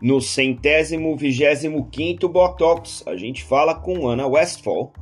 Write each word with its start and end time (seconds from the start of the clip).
No 0.00 0.20
centésimo 0.20 1.16
vigésimo 1.16 1.90
quinto 1.90 2.28
Talks, 2.56 3.02
a 3.04 3.16
gente 3.16 3.42
fala 3.42 3.74
com 3.74 4.06
Ana 4.06 4.28
Westfall, 4.28 4.92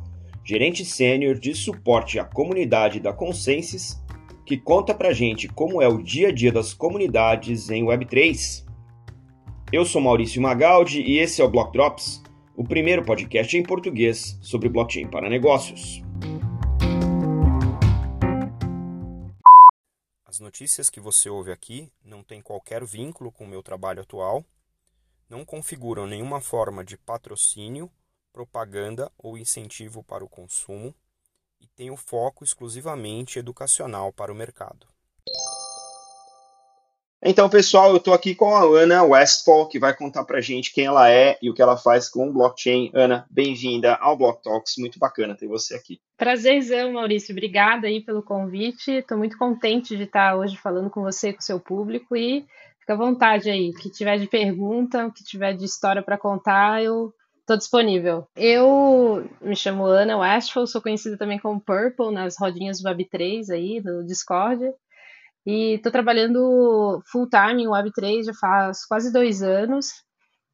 gerente 0.43 0.87
sênior 0.87 1.39
de 1.39 1.55
suporte 1.55 2.19
à 2.19 2.25
comunidade 2.25 2.99
da 2.99 3.13
Consensus, 3.13 4.03
que 4.47 4.57
conta 4.57 4.95
pra 4.95 5.13
gente 5.13 5.49
como 5.49 5.83
é 5.83 5.89
o 5.89 6.03
dia 6.03 6.29
a 6.29 6.33
dia 6.33 6.51
das 6.51 6.73
comunidades 6.73 7.69
em 7.69 7.85
Web3. 7.85 8.65
Eu 9.71 9.85
sou 9.85 10.01
Maurício 10.01 10.41
Magaldi 10.41 11.03
e 11.03 11.19
esse 11.19 11.43
é 11.43 11.45
o 11.45 11.51
Block 11.51 11.75
Drops, 11.75 12.23
o 12.57 12.65
primeiro 12.65 13.05
podcast 13.05 13.55
em 13.55 13.63
português 13.63 14.39
sobre 14.41 14.71
blockchain 14.71 15.09
para 15.09 15.29
negócios. 15.29 16.01
As 20.25 20.41
notícias 20.41 20.89
que 20.89 21.01
você 21.01 21.29
ouve 21.29 21.53
aqui 21.53 21.91
não 22.03 22.23
têm 22.23 22.41
qualquer 22.41 22.83
vínculo 22.83 23.31
com 23.31 23.45
o 23.45 23.49
meu 23.49 23.63
trabalho 23.63 24.01
atual 24.01 24.43
não 25.29 25.45
configuram 25.45 26.07
nenhuma 26.07 26.41
forma 26.41 26.85
de 26.85 26.97
patrocínio, 26.97 27.91
propaganda 28.33 29.11
ou 29.19 29.37
incentivo 29.37 30.03
para 30.03 30.25
o 30.25 30.29
consumo 30.29 30.95
e 31.61 31.67
têm 31.67 31.91
o 31.91 31.97
foco 31.97 32.45
exclusivamente 32.45 33.39
educacional 33.39 34.13
para 34.13 34.33
o 34.33 34.37
mercado. 34.37 34.87
Então, 37.29 37.49
pessoal, 37.49 37.91
eu 37.91 37.97
estou 37.97 38.13
aqui 38.13 38.35
com 38.35 38.55
a 38.55 38.63
Ana 38.63 39.03
Westfall, 39.03 39.69
que 39.69 39.79
vai 39.79 39.97
contar 39.97 40.25
para 40.25 40.39
a 40.39 40.41
gente 40.41 40.73
quem 40.73 40.85
ela 40.85 41.11
é 41.11 41.39
e 41.43 41.51
o 41.51 41.55
que 41.55 41.63
ela 41.63 41.77
faz 41.77 42.09
com 42.09 42.29
o 42.29 42.33
blockchain. 42.33 42.91
Ana, 42.95 43.27
bem-vinda 43.31 43.95
ao 43.95 44.17
Block 44.17 44.43
Talks, 44.43 44.75
muito 44.79 44.99
bacana 44.99 45.35
ter 45.35 45.49
você 45.49 45.75
aqui. 45.75 45.99
Prazerzão, 46.17 46.93
Maurício, 46.93 47.33
obrigada 47.33 47.89
aí 47.89 48.01
pelo 48.01 48.23
convite. 48.23 48.93
Estou 48.93 49.17
muito 49.19 49.37
contente 49.39 49.97
de 49.97 50.05
estar 50.05 50.37
hoje 50.37 50.57
falando 50.57 50.91
com 50.91 51.03
você 51.03 51.31
e 51.31 51.33
com 51.33 51.41
o 51.41 51.45
seu 51.45 51.59
público 51.59 52.15
e 52.15 52.47
Fica 52.87 52.95
à 52.95 52.97
vontade 52.97 53.51
aí. 53.51 53.71
O 53.71 53.75
que 53.75 53.91
tiver 53.91 54.17
de 54.17 54.29
pergunta, 54.29 55.07
o 55.07 55.13
que 55.13 55.25
tiver 55.25 55.55
de 55.55 55.65
história 55.65 56.01
para 56.01 56.17
contar, 56.17 56.85
eu 56.85 57.13
estou 57.41 57.57
disponível. 57.57 58.29
Eu 58.37 59.29
me 59.41 59.57
chamo 59.57 59.87
Ana 59.87 60.17
Westphal, 60.17 60.69
sou 60.69 60.81
conhecida 60.81 61.19
também 61.19 61.37
como 61.37 61.61
Purple 61.61 62.15
nas 62.15 62.39
rodinhas 62.39 62.81
Web3 62.81 63.51
aí, 63.51 63.81
do 63.81 64.05
Discord. 64.05 64.73
E 65.45 65.75
estou 65.75 65.91
trabalhando 65.91 67.03
full 67.11 67.29
time 67.29 67.65
em 67.65 67.67
Web3 67.67 68.27
já 68.27 68.35
faz 68.35 68.87
quase 68.87 69.13
dois 69.13 69.43
anos. 69.43 69.89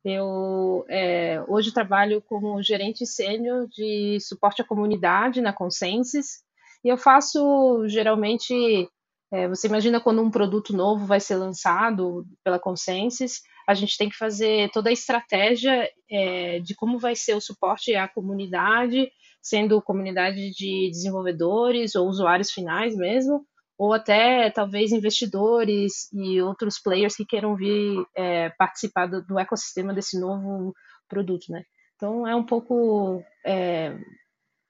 Eu 0.02 0.86
é, 0.88 1.44
hoje 1.46 1.70
trabalho 1.70 2.22
como 2.22 2.62
gerente 2.62 3.04
sênior 3.04 3.68
de 3.68 4.16
suporte 4.20 4.62
à 4.62 4.64
comunidade 4.64 5.42
na 5.42 5.52
Consensus. 5.52 6.40
E 6.82 6.88
eu 6.88 6.96
faço 6.96 7.86
geralmente 7.88 8.88
é, 9.32 9.48
você 9.48 9.66
imagina 9.66 9.98
quando 9.98 10.20
um 10.20 10.30
produto 10.30 10.76
novo 10.76 11.06
vai 11.06 11.18
ser 11.18 11.36
lançado 11.36 12.26
pela 12.44 12.58
Consensus, 12.58 13.40
a 13.66 13.72
gente 13.72 13.96
tem 13.96 14.10
que 14.10 14.16
fazer 14.16 14.70
toda 14.72 14.90
a 14.90 14.92
estratégia 14.92 15.90
é, 16.10 16.60
de 16.60 16.74
como 16.74 16.98
vai 16.98 17.16
ser 17.16 17.34
o 17.34 17.40
suporte 17.40 17.94
à 17.94 18.06
comunidade, 18.06 19.10
sendo 19.40 19.80
comunidade 19.80 20.50
de 20.50 20.90
desenvolvedores 20.90 21.94
ou 21.94 22.08
usuários 22.08 22.50
finais 22.50 22.94
mesmo, 22.94 23.46
ou 23.78 23.94
até 23.94 24.50
talvez 24.50 24.92
investidores 24.92 26.12
e 26.12 26.42
outros 26.42 26.78
players 26.78 27.16
que 27.16 27.24
queiram 27.24 27.56
vir 27.56 28.04
é, 28.14 28.50
participar 28.50 29.06
do, 29.06 29.24
do, 29.24 29.38
ecossistema 29.38 29.94
desse 29.94 30.20
novo 30.20 30.74
produto, 31.08 31.46
né? 31.48 31.62
Então 31.96 32.28
é 32.28 32.36
um 32.36 32.44
pouco 32.44 33.22
é, 33.46 33.96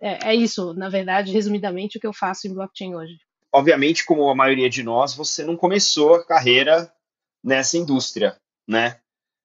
é, 0.01 0.31
é 0.31 0.35
isso, 0.37 0.73
na 0.75 0.89
verdade, 0.89 1.33
resumidamente, 1.33 1.99
o 1.99 2.01
que 2.01 2.07
eu 2.07 2.13
faço 2.13 2.47
em 2.47 2.55
blockchain 2.55 2.95
hoje 2.95 3.17
obviamente, 3.53 4.05
como 4.05 4.29
a 4.29 4.35
maioria 4.35 4.71
de 4.71 4.83
nós, 4.83 5.15
você 5.15 5.45
não 5.45 5.57
começou 5.57 6.15
a 6.15 6.25
carreira 6.25 6.93
nessa 7.45 7.77
indústria, 7.77 8.37
né? 8.67 8.99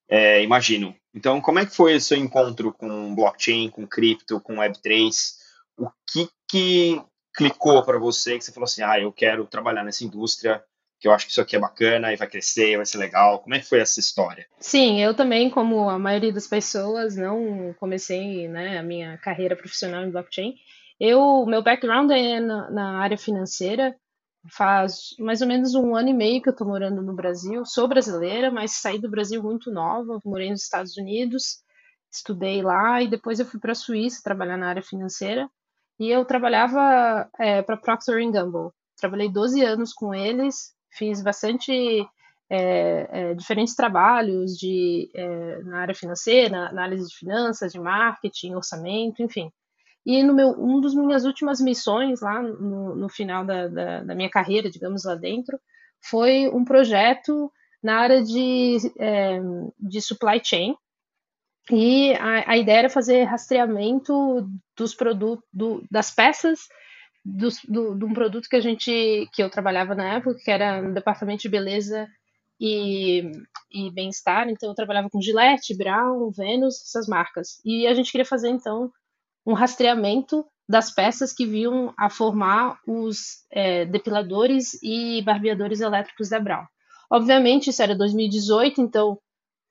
É, 0.10 0.42
imagino. 0.42 0.96
Então, 1.14 1.42
como 1.42 1.60
é 1.60 1.66
que 1.66 1.76
foi 1.76 1.96
o 1.96 2.02
seu 2.02 2.18
encontro 2.18 2.72
com 2.72 3.14
blockchain, 3.14 3.70
com 3.70 3.86
cripto, 3.86 4.40
com 4.40 4.56
Web3? 4.56 5.36
O 5.78 5.90
que 6.12 6.30
que 6.50 7.02
clicou 7.36 7.84
para 7.84 8.00
você 8.00 8.38
que 8.38 8.44
você 8.44 8.52
falou 8.52 8.66
assim, 8.66 8.82
ah, 8.82 9.00
eu 9.00 9.12
quero 9.12 9.46
trabalhar 9.46 9.84
nessa 9.84 10.04
indústria, 10.04 10.64
que 11.00 11.08
eu 11.08 11.12
acho 11.12 11.26
que 11.26 11.32
isso 11.32 11.42
aqui 11.42 11.56
é 11.56 11.60
bacana 11.60 12.12
e 12.12 12.16
vai 12.16 12.28
crescer, 12.28 12.78
vai 12.78 12.86
ser 12.86 12.98
legal. 12.98 13.40
Como 13.40 13.54
é 13.54 13.60
que 13.60 13.66
foi 13.66 13.80
essa 13.80 14.00
história? 14.00 14.48
Sim, 14.60 15.02
eu 15.02 15.14
também, 15.14 15.50
como 15.50 15.90
a 15.90 16.00
maioria 16.00 16.34
das 16.34 16.48
pessoas, 16.48 17.16
não 17.16 17.76
comecei 17.80 18.48
né, 18.48 18.80
a 18.80 18.84
minha 18.84 19.18
carreira 19.18 19.56
profissional 19.56 20.04
em 20.04 20.10
blockchain. 20.10 20.56
Eu, 21.00 21.46
meu 21.46 21.62
background 21.62 22.12
é 22.12 22.40
na, 22.40 22.70
na, 22.72 23.00
área 23.00 23.18
financeira. 23.18 23.96
Faz 24.50 25.16
mais 25.20 25.42
ou 25.42 25.48
menos 25.48 25.76
um 25.76 25.96
ano 25.96 26.10
e 26.10 26.14
meio 26.14 26.42
que 26.42 26.50
eu 26.50 26.52
estou 26.52 26.68
morando 26.68 27.02
no 27.02 27.14
Brasil. 27.14 27.66
Sou 27.66 27.88
brasileira, 27.88 28.50
mas 28.52 28.72
saí 28.72 29.00
do 29.00 29.10
Brasil 29.10 29.44
muito 29.44 29.72
nova. 29.72 30.20
Morei 30.26 30.50
nos 30.50 30.64
Estados 30.64 30.98
Unidos, 30.98 31.62
estudei 32.12 32.62
lá 32.62 33.02
e 33.02 33.08
depois 33.10 33.40
eu 33.40 33.46
fui 33.46 33.60
para 33.60 33.74
a 33.74 33.76
Suíça 33.76 34.22
trabalhar 34.24 34.58
na 34.58 34.70
área 34.70 34.82
financeira. 34.84 35.50
E 36.00 36.10
eu 36.10 36.24
trabalhava 36.26 37.30
é, 37.40 37.62
para 37.62 37.78
Procter 37.78 38.32
Gamble. 38.32 38.72
Trabalhei 38.98 39.30
12 39.30 39.64
anos 39.64 39.94
com 39.94 40.14
eles, 40.14 40.74
fiz 40.92 41.22
bastante 41.22 41.72
é, 42.50 43.08
é, 43.12 43.34
diferentes 43.34 43.76
trabalhos 43.76 44.58
de, 44.58 45.10
é, 45.14 45.64
na 45.64 45.82
área 45.82 45.96
financeira, 45.96 46.70
análise 46.70 47.08
de 47.08 47.16
finanças, 47.16 47.72
de 47.74 47.80
marketing, 47.80 48.56
orçamento, 48.56 49.22
enfim. 49.22 49.52
E 50.08 50.24
no 50.24 50.34
meu, 50.34 50.52
um 50.58 50.80
dos 50.80 50.96
minhas 50.96 51.26
últimas 51.26 51.60
missões 51.60 52.22
lá 52.22 52.42
no, 52.42 52.96
no 52.96 53.10
final 53.10 53.44
da, 53.44 53.68
da, 53.68 54.04
da, 54.04 54.16
minha 54.16 54.30
carreira, 54.30 54.72
digamos 54.72 55.04
lá 55.04 55.16
dentro, 55.16 55.60
foi 56.00 56.48
um 56.48 56.64
projeto 56.64 57.52
na 57.84 57.98
área 57.98 58.24
de, 58.24 58.78
é, 58.98 59.38
de 59.78 60.00
supply 60.02 60.40
chain. 60.42 60.78
E 61.70 62.14
a, 62.14 62.52
a, 62.52 62.58
ideia 62.58 62.80
era 62.80 62.90
fazer 62.90 63.26
rastreamento 63.26 64.50
dos 64.78 64.96
produtos, 64.96 65.46
do, 65.52 65.84
das 65.92 66.10
peças 66.10 66.62
do, 67.26 67.50
de 67.94 68.06
um 68.06 68.14
produto 68.14 68.48
que 68.48 68.56
a 68.56 68.62
gente, 68.62 69.28
que 69.34 69.44
eu 69.44 69.50
trabalhava 69.50 69.94
na 69.94 70.14
época, 70.14 70.40
que 70.42 70.50
era 70.50 70.82
no 70.82 70.94
departamento 70.94 71.42
de 71.42 71.50
beleza 71.50 72.08
e, 72.58 73.30
e 73.70 73.92
bem-estar. 73.92 74.48
Então 74.48 74.70
eu 74.70 74.76
trabalhava 74.76 75.10
com 75.10 75.20
Gillette, 75.20 75.76
Brown, 75.76 76.32
Venus, 76.32 76.82
essas 76.82 77.10
marcas. 77.10 77.60
E 77.66 77.86
a 77.86 77.94
gente 77.94 78.10
queria 78.10 78.24
fazer 78.24 78.48
então 78.48 78.90
um 79.48 79.54
rastreamento 79.54 80.46
das 80.68 80.92
peças 80.92 81.32
que 81.32 81.46
vinham 81.46 81.94
a 81.98 82.10
formar 82.10 82.78
os 82.86 83.46
é, 83.50 83.86
depiladores 83.86 84.78
e 84.84 85.22
barbeadores 85.22 85.80
elétricos 85.80 86.28
da 86.28 86.38
Brown. 86.38 86.66
Obviamente, 87.10 87.70
isso 87.70 87.82
era 87.82 87.96
2018, 87.96 88.82
então 88.82 89.18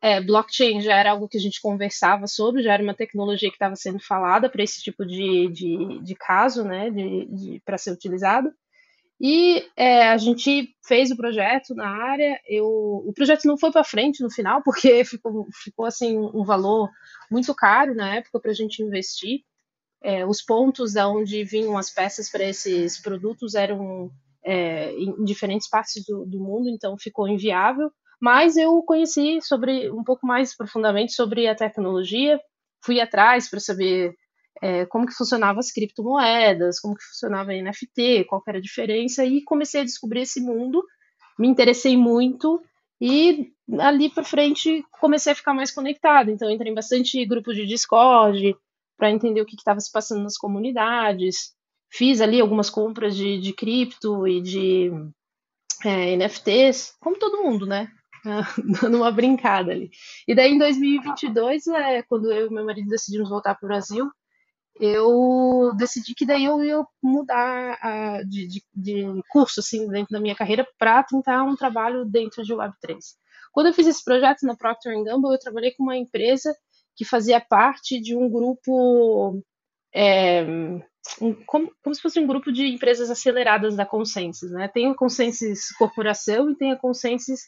é, 0.00 0.18
blockchain 0.22 0.80
já 0.80 0.96
era 0.96 1.10
algo 1.10 1.28
que 1.28 1.36
a 1.36 1.40
gente 1.40 1.60
conversava 1.60 2.26
sobre, 2.26 2.62
já 2.62 2.72
era 2.72 2.82
uma 2.82 2.94
tecnologia 2.94 3.50
que 3.50 3.56
estava 3.56 3.76
sendo 3.76 4.00
falada 4.00 4.48
para 4.48 4.64
esse 4.64 4.82
tipo 4.82 5.04
de, 5.04 5.48
de, 5.52 6.00
de, 6.02 6.14
caso, 6.14 6.64
né, 6.64 6.88
de, 6.88 7.26
de 7.26 7.62
para 7.62 7.76
ser 7.76 7.90
utilizado. 7.90 8.50
E 9.20 9.62
é, 9.76 10.08
a 10.08 10.16
gente 10.16 10.74
fez 10.86 11.10
o 11.10 11.16
projeto 11.16 11.74
na 11.74 11.88
área. 11.88 12.40
Eu, 12.46 12.66
o 12.66 13.12
projeto 13.14 13.44
não 13.44 13.58
foi 13.58 13.70
para 13.70 13.84
frente 13.84 14.22
no 14.22 14.30
final, 14.30 14.62
porque 14.62 15.04
ficou, 15.04 15.46
ficou 15.52 15.84
assim 15.84 16.16
um 16.18 16.44
valor 16.44 16.88
muito 17.30 17.54
caro 17.54 17.94
na 17.94 18.16
época 18.16 18.40
para 18.40 18.50
a 18.50 18.54
gente 18.54 18.82
investir 18.82 19.42
é, 20.02 20.24
os 20.26 20.42
pontos 20.42 20.94
onde 20.96 21.44
vinham 21.44 21.76
as 21.76 21.90
peças 21.90 22.30
para 22.30 22.44
esses 22.44 23.00
produtos 23.00 23.54
eram 23.54 24.10
é, 24.44 24.92
em 24.92 25.24
diferentes 25.24 25.68
partes 25.68 26.04
do, 26.06 26.24
do, 26.24 26.38
mundo, 26.38 26.68
então 26.68 26.96
ficou 26.96 27.28
inviável. 27.28 27.90
Mas 28.20 28.56
eu 28.56 28.82
conheci 28.82 29.40
sobre 29.42 29.90
um 29.90 30.04
pouco 30.04 30.26
mais 30.26 30.56
profundamente 30.56 31.12
sobre 31.12 31.46
a 31.48 31.54
tecnologia, 31.54 32.40
fui 32.82 33.00
atrás 33.00 33.50
para 33.50 33.60
saber 33.60 34.14
é, 34.62 34.86
como 34.86 35.06
que 35.06 35.12
funcionavam 35.12 35.58
as 35.58 35.70
criptomoedas, 35.70 36.80
como 36.80 36.94
que 36.94 37.04
funcionava 37.04 37.52
a 37.52 37.54
NFT, 37.54 38.24
qual 38.28 38.42
era 38.46 38.58
a 38.58 38.62
diferença, 38.62 39.24
e 39.24 39.42
comecei 39.42 39.82
a 39.82 39.84
descobrir 39.84 40.20
esse 40.20 40.40
mundo, 40.40 40.82
me 41.38 41.48
interessei 41.48 41.96
muito 41.96 42.62
e 43.00 43.52
ali 43.78 44.08
para 44.08 44.24
frente 44.24 44.82
comecei 45.00 45.32
a 45.32 45.36
ficar 45.36 45.52
mais 45.52 45.70
conectado. 45.70 46.30
Então 46.30 46.50
entrei 46.50 46.72
em 46.72 46.74
bastante 46.74 47.24
grupos 47.26 47.56
de 47.56 47.66
Discord, 47.66 48.56
para 48.96 49.10
entender 49.10 49.40
o 49.40 49.46
que 49.46 49.56
estava 49.56 49.80
se 49.80 49.90
passando 49.90 50.22
nas 50.22 50.36
comunidades. 50.36 51.54
Fiz 51.90 52.20
ali 52.20 52.40
algumas 52.40 52.70
compras 52.70 53.16
de, 53.16 53.38
de 53.40 53.52
cripto 53.52 54.26
e 54.26 54.40
de 54.40 54.90
é, 55.84 56.16
NFTs, 56.16 56.94
como 57.00 57.18
todo 57.18 57.42
mundo, 57.42 57.66
né? 57.66 57.88
Dando 58.82 58.96
uma 58.96 59.10
brincada 59.10 59.72
ali. 59.72 59.90
E 60.26 60.34
daí 60.34 60.52
em 60.52 60.58
2022, 60.58 61.66
é, 61.68 62.02
quando 62.02 62.32
eu 62.32 62.46
e 62.46 62.50
meu 62.50 62.64
marido 62.64 62.88
decidimos 62.88 63.28
voltar 63.28 63.54
para 63.54 63.66
o 63.66 63.68
Brasil, 63.68 64.10
eu 64.78 65.72
decidi 65.76 66.14
que 66.14 66.26
daí 66.26 66.44
eu 66.44 66.62
ia 66.62 66.84
mudar 67.02 67.78
a, 67.80 68.22
de, 68.22 68.46
de, 68.46 68.62
de, 68.74 69.22
curso 69.28 69.60
assim 69.60 69.88
dentro 69.88 70.12
da 70.12 70.20
minha 70.20 70.34
carreira 70.34 70.66
para 70.78 71.02
tentar 71.02 71.44
um 71.44 71.56
trabalho 71.56 72.04
dentro 72.04 72.42
de 72.42 72.52
Web3. 72.52 72.98
Quando 73.52 73.68
eu 73.68 73.72
fiz 73.72 73.86
esse 73.86 74.04
projeto 74.04 74.42
na 74.42 74.54
Procter 74.54 74.92
Gamble, 75.02 75.32
eu 75.32 75.38
trabalhei 75.38 75.72
com 75.72 75.82
uma 75.82 75.96
empresa 75.96 76.54
que 76.96 77.04
fazia 77.04 77.40
parte 77.40 78.00
de 78.00 78.16
um 78.16 78.28
grupo, 78.28 79.42
é, 79.94 80.42
um, 81.20 81.34
como, 81.44 81.70
como, 81.82 81.94
se 81.94 82.00
fosse 82.00 82.18
um 82.18 82.26
grupo 82.26 82.50
de 82.50 82.66
empresas 82.66 83.10
aceleradas 83.10 83.76
da 83.76 83.84
Consensus. 83.84 84.50
Né? 84.50 84.66
Tem 84.68 84.88
a 84.88 84.94
Consensus 84.94 85.70
Corporação 85.78 86.50
e 86.50 86.56
tem 86.56 86.72
a 86.72 86.76
Consensus, 86.76 87.40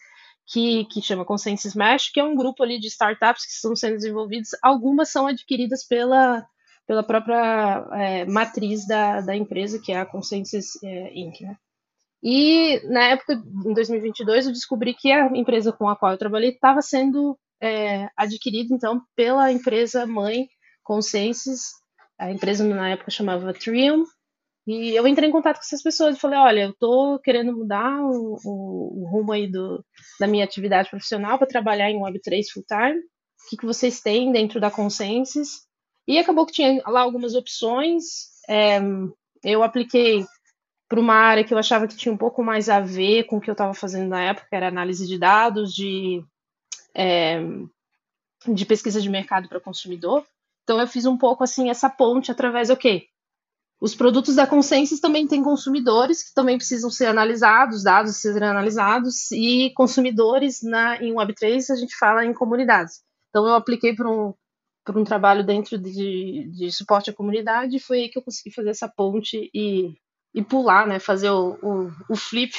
que, 0.47 0.85
que 0.87 1.01
chama 1.01 1.25
Consensus 1.25 1.75
Mesh, 1.75 2.11
que 2.11 2.21
é 2.21 2.25
um 2.25 2.37
grupo 2.37 2.63
ali 2.63 2.79
de 2.79 2.89
startups 2.89 3.45
que 3.45 3.53
estão 3.53 3.75
sendo 3.75 3.97
desenvolvidas. 3.97 4.51
Algumas 4.63 5.11
são 5.11 5.27
adquiridas 5.27 5.87
pela, 5.87 6.47
pela 6.87 7.03
própria 7.03 7.87
é, 7.93 8.25
matriz 8.27 8.87
da, 8.87 9.21
da 9.23 9.35
empresa, 9.35 9.81
que 9.81 9.93
é 9.93 9.99
a 9.99 10.07
Consensus 10.07 10.83
é, 10.83 11.13
Inc. 11.15 11.41
Né? 11.41 11.57
E 12.23 12.81
na 12.89 13.05
época, 13.05 13.35
em 13.65 13.73
2022, 13.73 14.47
eu 14.47 14.53
descobri 14.53 14.93
que 14.93 15.11
a 15.13 15.27
empresa 15.37 15.73
com 15.73 15.89
a 15.89 15.97
qual 15.97 16.13
eu 16.13 16.19
trabalhei 16.19 16.51
estava 16.51 16.83
sendo 16.83 17.39
é, 17.61 18.09
adquirida, 18.17 18.75
então, 18.75 19.03
pela 19.15 19.51
empresa 19.53 20.07
mãe 20.07 20.49
Consensus. 20.83 21.73
A 22.19 22.33
empresa 22.33 22.65
na 22.65 22.91
época 22.91 23.11
chamava 23.11 23.53
Triumph, 23.53 24.09
e 24.67 24.95
eu 24.95 25.09
entrei 25.09 25.31
em 25.31 25.33
contato 25.33 25.57
com 25.57 25.63
essas 25.63 25.83
pessoas 25.83 26.15
e 26.15 26.21
falei, 26.21 26.39
olha, 26.39 26.61
eu 26.65 26.71
estou 26.71 27.19
querendo 27.21 27.57
mudar 27.57 28.03
o, 28.03 28.37
o, 28.45 29.03
o, 29.03 29.09
rumo 29.11 29.33
aí 29.33 29.51
do, 29.51 29.83
da 30.21 30.27
minha 30.27 30.45
atividade 30.45 30.91
profissional 30.91 31.39
para 31.39 31.47
trabalhar 31.47 31.91
em 31.91 31.99
Web3 31.99 32.43
full-time. 32.53 32.99
O 32.99 33.49
que, 33.49 33.57
que 33.57 33.65
vocês 33.65 34.03
têm 34.03 34.31
dentro 34.31 34.61
da 34.61 34.71
Consensus? 34.71 35.63
E 36.07 36.19
acabou 36.19 36.45
que 36.45 36.53
tinha 36.53 36.83
lá 36.87 37.01
algumas 37.01 37.35
opções. 37.35 38.03
É, 38.47 38.79
eu 39.43 39.63
apliquei 39.63 40.27
para 40.87 41.01
uma 41.01 41.15
área 41.15 41.45
que 41.45 41.55
eu 41.55 41.59
achava 41.59 41.89
que 41.89 41.97
tinha 41.97 42.13
um 42.13 42.19
pouco 42.19 42.45
mais 42.45 42.69
a 42.69 42.79
ver 42.79 43.25
com 43.25 43.39
o 43.39 43.41
que 43.41 43.49
eu 43.49 43.53
estava 43.53 43.73
fazendo 43.73 44.11
na 44.11 44.23
época, 44.23 44.49
que 44.51 44.57
era 44.57 44.69
análise 44.69 45.07
de 45.07 45.19
dados, 45.19 45.73
de, 45.73 46.23
é, 46.99 47.41
de 48.53 48.67
pesquisa 48.67 49.01
de 49.01 49.09
mercado 49.09 49.49
para 49.49 49.61
consumidor. 49.61 50.27
Então 50.65 50.81
eu 50.81 50.87
fiz 50.89 51.07
um 51.07 51.17
pouco 51.17 51.45
assim 51.45 51.71
essa 51.71 51.89
ponte 51.89 52.31
através, 52.31 52.69
ok, 52.69 53.07
os 53.81 53.95
produtos 53.95 54.35
da 54.35 54.47
Consensus 54.47 54.99
também 54.99 55.27
têm 55.27 55.43
consumidores 55.43 56.29
que 56.29 56.35
também 56.35 56.59
precisam 56.59 56.91
ser 56.91 57.07
analisados, 57.07 57.85
dados 57.85 58.17
serem 58.17 58.49
analisados, 58.49 59.31
e 59.31 59.71
consumidores 59.75 60.63
na, 60.63 60.97
em 61.01 61.15
Web3 61.15 61.71
a 61.71 61.77
gente 61.77 61.97
fala 61.97 62.25
em 62.25 62.35
comunidades. 62.35 63.01
Então 63.29 63.47
eu 63.47 63.55
apliquei 63.55 63.95
para 63.95 64.11
um, 64.11 64.35
um 64.97 65.05
trabalho 65.05 65.47
dentro 65.47 65.79
de, 65.79 66.51
de 66.51 66.73
suporte 66.73 67.11
à 67.11 67.15
comunidade 67.15 67.77
e 67.77 67.81
foi 67.81 68.01
aí 68.01 68.09
que 68.09 68.19
eu 68.19 68.23
consegui 68.23 68.53
fazer 68.53 68.71
essa 68.71 68.89
ponte 68.89 69.49
e, 69.55 69.95
e 70.35 70.43
pular, 70.43 70.85
né, 70.85 70.99
fazer 70.99 71.31
o, 71.31 71.57
o, 71.63 71.93
o 72.11 72.17
flip 72.17 72.53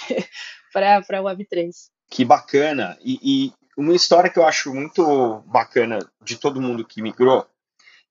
para 0.72 1.00
a 1.00 1.22
Web3. 1.22 1.70
Que 2.10 2.24
bacana! 2.24 2.98
E, 3.04 3.20
e 3.22 3.54
uma 3.80 3.96
história 3.96 4.30
que 4.30 4.38
eu 4.38 4.46
acho 4.46 4.74
muito 4.74 5.42
bacana 5.48 6.00
de 6.22 6.36
todo 6.36 6.62
mundo 6.62 6.86
que 6.86 7.02
migrou 7.02 7.48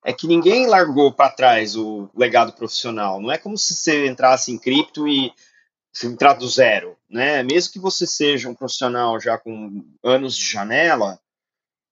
é 0.02 0.14
que 0.14 0.26
ninguém 0.26 0.66
largou 0.66 1.12
para 1.12 1.30
trás 1.30 1.76
o 1.76 2.08
legado 2.16 2.54
profissional. 2.54 3.20
Não 3.20 3.30
é 3.30 3.36
como 3.36 3.58
se 3.58 3.74
você 3.74 4.06
entrasse 4.06 4.50
em 4.50 4.58
cripto 4.58 5.06
e 5.06 5.30
se 5.92 6.06
entrar 6.06 6.34
do 6.34 6.48
zero, 6.48 6.96
né? 7.10 7.42
Mesmo 7.42 7.72
que 7.72 7.78
você 7.78 8.06
seja 8.06 8.48
um 8.48 8.54
profissional 8.54 9.20
já 9.20 9.36
com 9.36 9.84
anos 10.02 10.34
de 10.34 10.46
janela, 10.46 11.20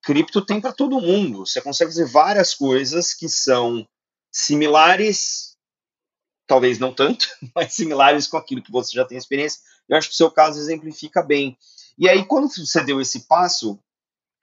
cripto 0.02 0.40
tem 0.40 0.58
para 0.58 0.72
todo 0.72 1.00
mundo. 1.00 1.44
Você 1.44 1.60
consegue 1.60 1.90
fazer 1.90 2.06
várias 2.06 2.54
coisas 2.54 3.12
que 3.12 3.28
são 3.28 3.86
similares, 4.32 5.54
talvez 6.46 6.78
não 6.78 6.94
tanto, 6.94 7.28
mas 7.54 7.74
similares 7.74 8.26
com 8.26 8.38
aquilo 8.38 8.62
que 8.62 8.72
você 8.72 8.96
já 8.96 9.04
tem 9.04 9.18
experiência. 9.18 9.60
Eu 9.86 9.98
acho 9.98 10.08
que 10.08 10.14
o 10.14 10.16
seu 10.16 10.30
caso 10.30 10.58
exemplifica 10.58 11.22
bem. 11.22 11.58
E 11.98 12.08
aí, 12.08 12.24
quando 12.24 12.48
você 12.48 12.82
deu 12.84 13.00
esse 13.00 13.26
passo, 13.26 13.78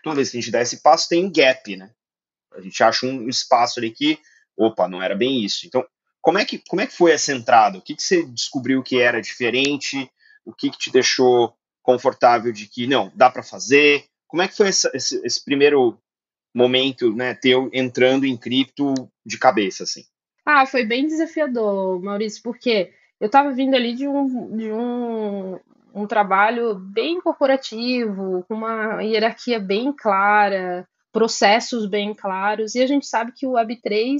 toda 0.04 0.18
vez 0.18 0.30
que 0.30 0.38
a 0.38 0.42
gente 0.42 0.52
dá 0.52 0.62
esse 0.62 0.82
passo, 0.82 1.08
tem 1.08 1.26
um 1.26 1.32
gap, 1.32 1.76
né? 1.76 1.92
A 2.54 2.62
gente 2.62 2.84
acha 2.84 3.06
um 3.06 3.28
espaço 3.28 3.80
ali 3.80 3.92
que, 3.92 4.20
opa, 4.58 4.88
não 4.88 5.02
era 5.02 5.16
bem 5.16 5.44
isso. 5.44 5.66
Então, 5.66 5.86
como 6.22 6.38
é 6.38 6.46
que, 6.46 6.60
como 6.68 6.82
é 6.82 6.88
que 6.88 6.96
foi 6.96 7.12
essa 7.12 7.34
entrada? 7.34 7.78
O 7.78 7.82
que, 7.82 7.96
que 7.96 8.04
você 8.04 8.24
descobriu 8.24 8.82
que 8.82 9.00
era 9.00 9.22
diferente? 9.22 10.10
O 10.46 10.54
que, 10.54 10.70
que 10.70 10.78
te 10.78 10.92
deixou 10.92 11.56
confortável 11.82 12.52
de 12.52 12.68
que, 12.68 12.88
não, 12.88 13.12
dá 13.16 13.30
para 13.30 13.44
fazer? 13.44 14.06
Como 14.28 14.42
é 14.42 14.48
que 14.48 14.56
foi 14.56 14.70
essa, 14.70 14.90
esse, 14.94 15.20
esse, 15.26 15.44
primeiro 15.44 15.98
momento, 16.54 17.14
né, 17.14 17.34
teu 17.34 17.70
entrando 17.74 18.26
em 18.26 18.38
cripto 18.38 18.94
de 19.26 19.38
cabeça, 19.38 19.84
assim? 19.84 20.04
Ah, 20.46 20.66
foi 20.66 20.86
bem 20.86 21.08
desafiador, 21.08 22.02
Maurício, 22.02 22.42
porque 22.42 22.94
eu 23.20 23.28
estava 23.28 23.52
vindo 23.52 23.76
ali 23.76 23.94
de 23.94 24.08
um, 24.08 24.56
de 24.56 24.72
um, 24.72 25.60
um 25.94 26.08
trabalho 26.08 26.76
bem 26.76 27.22
corporativo, 27.22 28.44
com 28.48 28.56
uma 28.56 29.02
hierarquia 29.02 29.60
bem 29.60 29.94
clara, 29.94 30.88
processos 31.12 31.86
bem 31.86 32.16
claros, 32.16 32.74
e 32.74 32.82
a 32.82 32.88
gente 32.88 33.06
sabe 33.06 33.32
que 33.32 33.46
o 33.46 33.52
Web3 33.52 34.18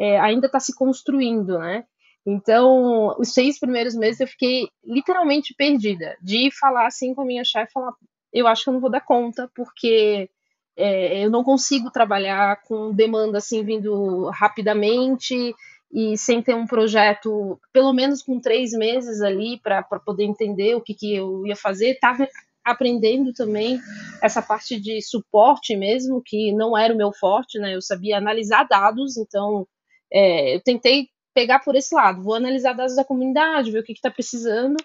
é, 0.00 0.18
ainda 0.18 0.46
está 0.46 0.58
se 0.58 0.74
construindo, 0.74 1.58
né? 1.58 1.84
Então, 2.26 3.14
os 3.18 3.34
seis 3.34 3.60
primeiros 3.60 3.94
meses 3.94 4.20
eu 4.20 4.26
fiquei 4.26 4.66
literalmente 4.82 5.54
perdida, 5.54 6.16
de 6.22 6.50
falar 6.58 6.86
assim 6.86 7.14
com 7.14 7.20
a 7.20 7.26
minha 7.26 7.44
chefe, 7.44 7.72
falar, 7.72 7.92
eu 8.32 8.46
acho 8.46 8.64
que 8.64 8.70
eu 8.70 8.74
não 8.74 8.80
vou 8.80 8.90
dar 8.90 9.02
conta, 9.02 9.50
porque 9.54 10.30
é, 10.74 11.24
eu 11.24 11.30
não 11.30 11.44
consigo 11.44 11.90
trabalhar 11.90 12.62
com 12.62 12.94
demanda 12.94 13.38
assim 13.38 13.62
vindo 13.62 14.30
rapidamente 14.30 15.54
e 15.94 16.18
sem 16.18 16.42
ter 16.42 16.56
um 16.56 16.66
projeto, 16.66 17.56
pelo 17.72 17.92
menos 17.92 18.20
com 18.20 18.40
três 18.40 18.72
meses 18.72 19.22
ali 19.22 19.60
para 19.60 19.80
poder 19.84 20.24
entender 20.24 20.74
o 20.74 20.80
que, 20.80 20.92
que 20.92 21.14
eu 21.14 21.46
ia 21.46 21.54
fazer. 21.54 22.00
Tava 22.00 22.28
aprendendo 22.64 23.32
também 23.32 23.78
essa 24.20 24.42
parte 24.42 24.80
de 24.80 25.00
suporte 25.00 25.76
mesmo, 25.76 26.20
que 26.20 26.50
não 26.50 26.76
era 26.76 26.92
o 26.92 26.96
meu 26.96 27.12
forte, 27.12 27.60
né? 27.60 27.76
Eu 27.76 27.80
sabia 27.80 28.18
analisar 28.18 28.64
dados, 28.64 29.16
então 29.16 29.68
é, 30.12 30.56
eu 30.56 30.60
tentei 30.60 31.06
pegar 31.32 31.60
por 31.60 31.76
esse 31.76 31.94
lado, 31.94 32.22
vou 32.22 32.34
analisar 32.34 32.72
dados 32.72 32.96
da 32.96 33.04
comunidade, 33.04 33.70
ver 33.70 33.78
o 33.78 33.84
que 33.84 33.92
está 33.92 34.10
precisando. 34.10 34.76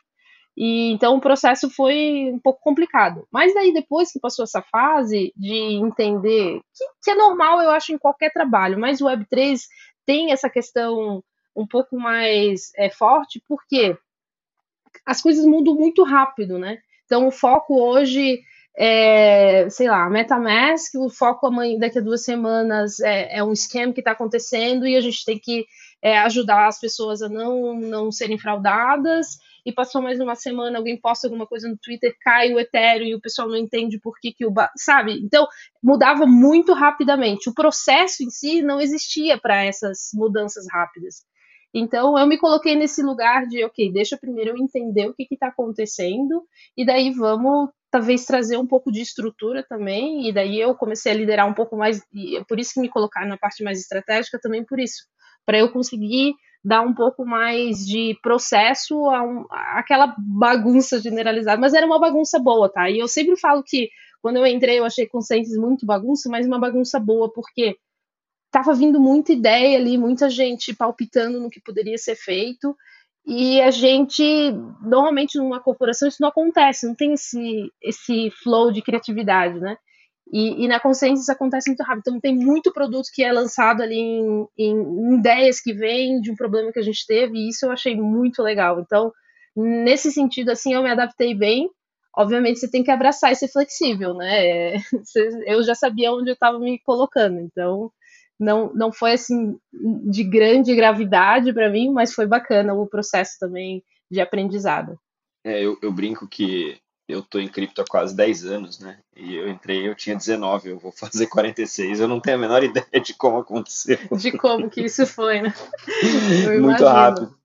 E 0.55 0.91
então 0.91 1.15
o 1.15 1.21
processo 1.21 1.71
foi 1.71 2.29
um 2.31 2.39
pouco 2.39 2.59
complicado. 2.61 3.25
Mas 3.31 3.53
daí 3.55 3.73
depois 3.73 4.11
que 4.11 4.19
passou 4.19 4.43
essa 4.43 4.61
fase 4.61 5.33
de 5.35 5.79
entender 5.81 6.59
que, 6.75 6.85
que 7.03 7.11
é 7.11 7.15
normal, 7.15 7.61
eu 7.61 7.71
acho, 7.71 7.93
em 7.93 7.97
qualquer 7.97 8.31
trabalho, 8.31 8.77
mas 8.77 9.01
o 9.01 9.05
Web3 9.05 9.59
tem 10.09 10.31
essa 10.31 10.49
questão 10.49 11.23
um 11.55 11.67
pouco 11.67 11.95
mais 11.95 12.71
é, 12.75 12.89
forte, 12.89 13.39
porque 13.47 13.95
as 15.05 15.21
coisas 15.21 15.45
mudam 15.45 15.75
muito 15.75 16.03
rápido, 16.03 16.57
né? 16.57 16.79
Então, 17.05 17.27
o 17.27 17.31
foco 17.31 17.79
hoje 17.79 18.41
é, 18.75 19.69
sei 19.69 19.87
lá, 19.87 20.09
MetaMask, 20.09 20.95
o 20.95 21.11
foco 21.11 21.45
amanhã, 21.45 21.77
daqui 21.77 21.99
a 21.99 22.01
duas 22.01 22.23
semanas 22.23 22.99
é, 23.01 23.37
é 23.37 23.43
um 23.43 23.53
esquema 23.53 23.93
que 23.93 24.01
está 24.01 24.13
acontecendo 24.13 24.87
e 24.87 24.95
a 24.95 25.01
gente 25.01 25.23
tem 25.23 25.37
que 25.37 25.67
é, 26.01 26.17
ajudar 26.17 26.67
as 26.67 26.79
pessoas 26.79 27.21
a 27.21 27.29
não, 27.29 27.79
não 27.79 28.11
serem 28.11 28.39
fraudadas. 28.39 29.37
E 29.65 29.71
passou 29.71 30.01
mais 30.01 30.19
uma 30.19 30.35
semana, 30.35 30.77
alguém 30.77 30.99
posta 30.99 31.27
alguma 31.27 31.45
coisa 31.45 31.67
no 31.67 31.77
Twitter, 31.77 32.15
cai 32.21 32.53
o 32.53 32.59
Ethereum 32.59 33.07
e 33.07 33.15
o 33.15 33.21
pessoal 33.21 33.47
não 33.47 33.57
entende 33.57 33.99
por 33.99 34.13
que, 34.19 34.33
que 34.33 34.45
o. 34.45 34.53
Sabe? 34.77 35.19
Então, 35.23 35.47
mudava 35.81 36.25
muito 36.25 36.73
rapidamente. 36.73 37.49
O 37.49 37.53
processo 37.53 38.23
em 38.23 38.29
si 38.29 38.61
não 38.61 38.79
existia 38.79 39.37
para 39.37 39.63
essas 39.63 40.09
mudanças 40.13 40.65
rápidas. 40.71 41.23
Então 41.73 42.17
eu 42.17 42.25
me 42.25 42.37
coloquei 42.37 42.75
nesse 42.75 43.03
lugar 43.03 43.45
de, 43.45 43.63
ok, 43.63 43.91
deixa 43.91 44.17
primeiro 44.17 44.51
eu 44.51 44.57
entender 44.57 45.07
o 45.07 45.13
que 45.13 45.27
está 45.31 45.47
acontecendo, 45.47 46.43
e 46.75 46.85
daí 46.85 47.11
vamos 47.11 47.69
talvez 47.91 48.25
trazer 48.25 48.57
um 48.57 48.67
pouco 48.67 48.91
de 48.91 49.01
estrutura 49.01 49.65
também, 49.67 50.27
e 50.27 50.33
daí 50.33 50.59
eu 50.59 50.75
comecei 50.75 51.11
a 51.11 51.15
liderar 51.15 51.47
um 51.47 51.53
pouco 51.53 51.75
mais, 51.77 52.01
e 52.13 52.37
é 52.37 52.43
por 52.43 52.59
isso 52.59 52.73
que 52.73 52.79
me 52.79 52.89
colocar 52.89 53.25
na 53.25 53.37
parte 53.37 53.63
mais 53.63 53.79
estratégica 53.79 54.39
também 54.41 54.63
por 54.65 54.79
isso, 54.79 55.03
para 55.45 55.59
eu 55.59 55.71
conseguir 55.71 56.33
dar 56.63 56.81
um 56.81 56.93
pouco 56.93 57.25
mais 57.25 57.85
de 57.85 58.17
processo 58.21 59.05
a, 59.09 59.23
um, 59.23 59.45
aquela 59.49 60.13
bagunça 60.17 60.99
generalizada, 61.01 61.59
mas 61.59 61.73
era 61.73 61.85
uma 61.85 61.99
bagunça 61.99 62.37
boa, 62.39 62.69
tá? 62.69 62.89
E 62.89 62.99
eu 62.99 63.07
sempre 63.07 63.37
falo 63.37 63.63
que 63.63 63.89
quando 64.21 64.37
eu 64.37 64.45
entrei 64.45 64.79
eu 64.79 64.85
achei 64.85 65.07
Consensus 65.07 65.57
muito 65.57 65.85
bagunça, 65.85 66.29
mas 66.29 66.45
uma 66.45 66.59
bagunça 66.59 66.99
boa, 66.99 67.31
porque 67.31 67.77
estava 68.47 68.73
vindo 68.73 68.99
muita 68.99 69.31
ideia 69.31 69.77
ali, 69.77 69.97
muita 69.97 70.29
gente 70.29 70.75
palpitando 70.75 71.39
no 71.39 71.49
que 71.49 71.61
poderia 71.61 71.97
ser 71.97 72.15
feito. 72.15 72.75
E 73.25 73.61
a 73.61 73.71
gente, 73.71 74.23
normalmente 74.81 75.37
numa 75.37 75.59
corporação 75.59 76.07
isso 76.07 76.21
não 76.21 76.29
acontece, 76.29 76.87
não 76.87 76.95
tem 76.95 77.13
esse, 77.13 77.71
esse 77.81 78.31
flow 78.43 78.71
de 78.71 78.81
criatividade, 78.81 79.59
né? 79.59 79.77
E, 80.31 80.63
e 80.63 80.67
na 80.67 80.79
consciência 80.79 81.21
isso 81.21 81.31
acontece 81.31 81.69
muito 81.69 81.83
rápido. 81.83 82.01
Então 82.01 82.19
tem 82.19 82.35
muito 82.35 82.71
produto 82.71 83.09
que 83.13 83.23
é 83.23 83.31
lançado 83.31 83.81
ali 83.81 83.97
em, 83.97 84.47
em, 84.57 84.75
em 84.75 85.15
ideias 85.15 85.59
que 85.59 85.73
vêm 85.73 86.21
de 86.21 86.31
um 86.31 86.35
problema 86.35 86.71
que 86.71 86.79
a 86.79 86.83
gente 86.83 87.05
teve, 87.05 87.37
e 87.37 87.49
isso 87.49 87.65
eu 87.65 87.71
achei 87.71 87.95
muito 87.95 88.43
legal. 88.43 88.79
Então, 88.79 89.11
nesse 89.55 90.11
sentido, 90.11 90.49
assim, 90.51 90.73
eu 90.73 90.83
me 90.83 90.89
adaptei 90.89 91.33
bem. 91.33 91.69
Obviamente 92.15 92.59
você 92.59 92.69
tem 92.69 92.83
que 92.83 92.91
abraçar 92.91 93.31
e 93.31 93.35
ser 93.35 93.47
flexível, 93.47 94.13
né? 94.13 94.73
Eu 95.45 95.63
já 95.63 95.75
sabia 95.75 96.11
onde 96.11 96.29
eu 96.29 96.33
estava 96.33 96.59
me 96.59 96.79
colocando, 96.79 97.39
então 97.39 97.91
não, 98.39 98.73
não 98.73 98.91
foi 98.91 99.13
assim 99.13 99.57
de 100.09 100.23
grande 100.23 100.75
gravidade 100.75 101.53
para 101.53 101.69
mim, 101.69 101.91
mas 101.91 102.13
foi 102.13 102.25
bacana 102.25 102.73
o 102.73 102.87
processo 102.87 103.37
também 103.39 103.83
de 104.09 104.19
aprendizado. 104.21 104.97
É, 105.43 105.61
eu, 105.63 105.77
eu 105.81 105.91
brinco 105.91 106.27
que 106.27 106.77
eu 107.09 107.23
tô 107.23 107.39
em 107.39 107.47
cripto 107.47 107.81
há 107.81 107.85
quase 107.85 108.15
10 108.15 108.45
anos, 108.45 108.79
né? 108.79 108.99
E 109.17 109.35
eu 109.35 109.49
entrei, 109.49 109.87
eu 109.87 109.95
tinha 109.95 110.15
19, 110.15 110.69
eu 110.69 110.79
vou 110.79 110.91
fazer 110.91 111.25
46. 111.25 111.99
Eu 111.99 112.07
não 112.07 112.19
tenho 112.19 112.37
a 112.37 112.39
menor 112.39 112.61
ideia 112.63 113.01
de 113.03 113.15
como 113.15 113.39
aconteceu. 113.39 113.97
De 114.11 114.31
como 114.33 114.69
que 114.69 114.81
isso 114.81 115.07
foi, 115.07 115.41
né? 115.41 115.53
muito 116.61 116.85
rápido. 116.85 117.35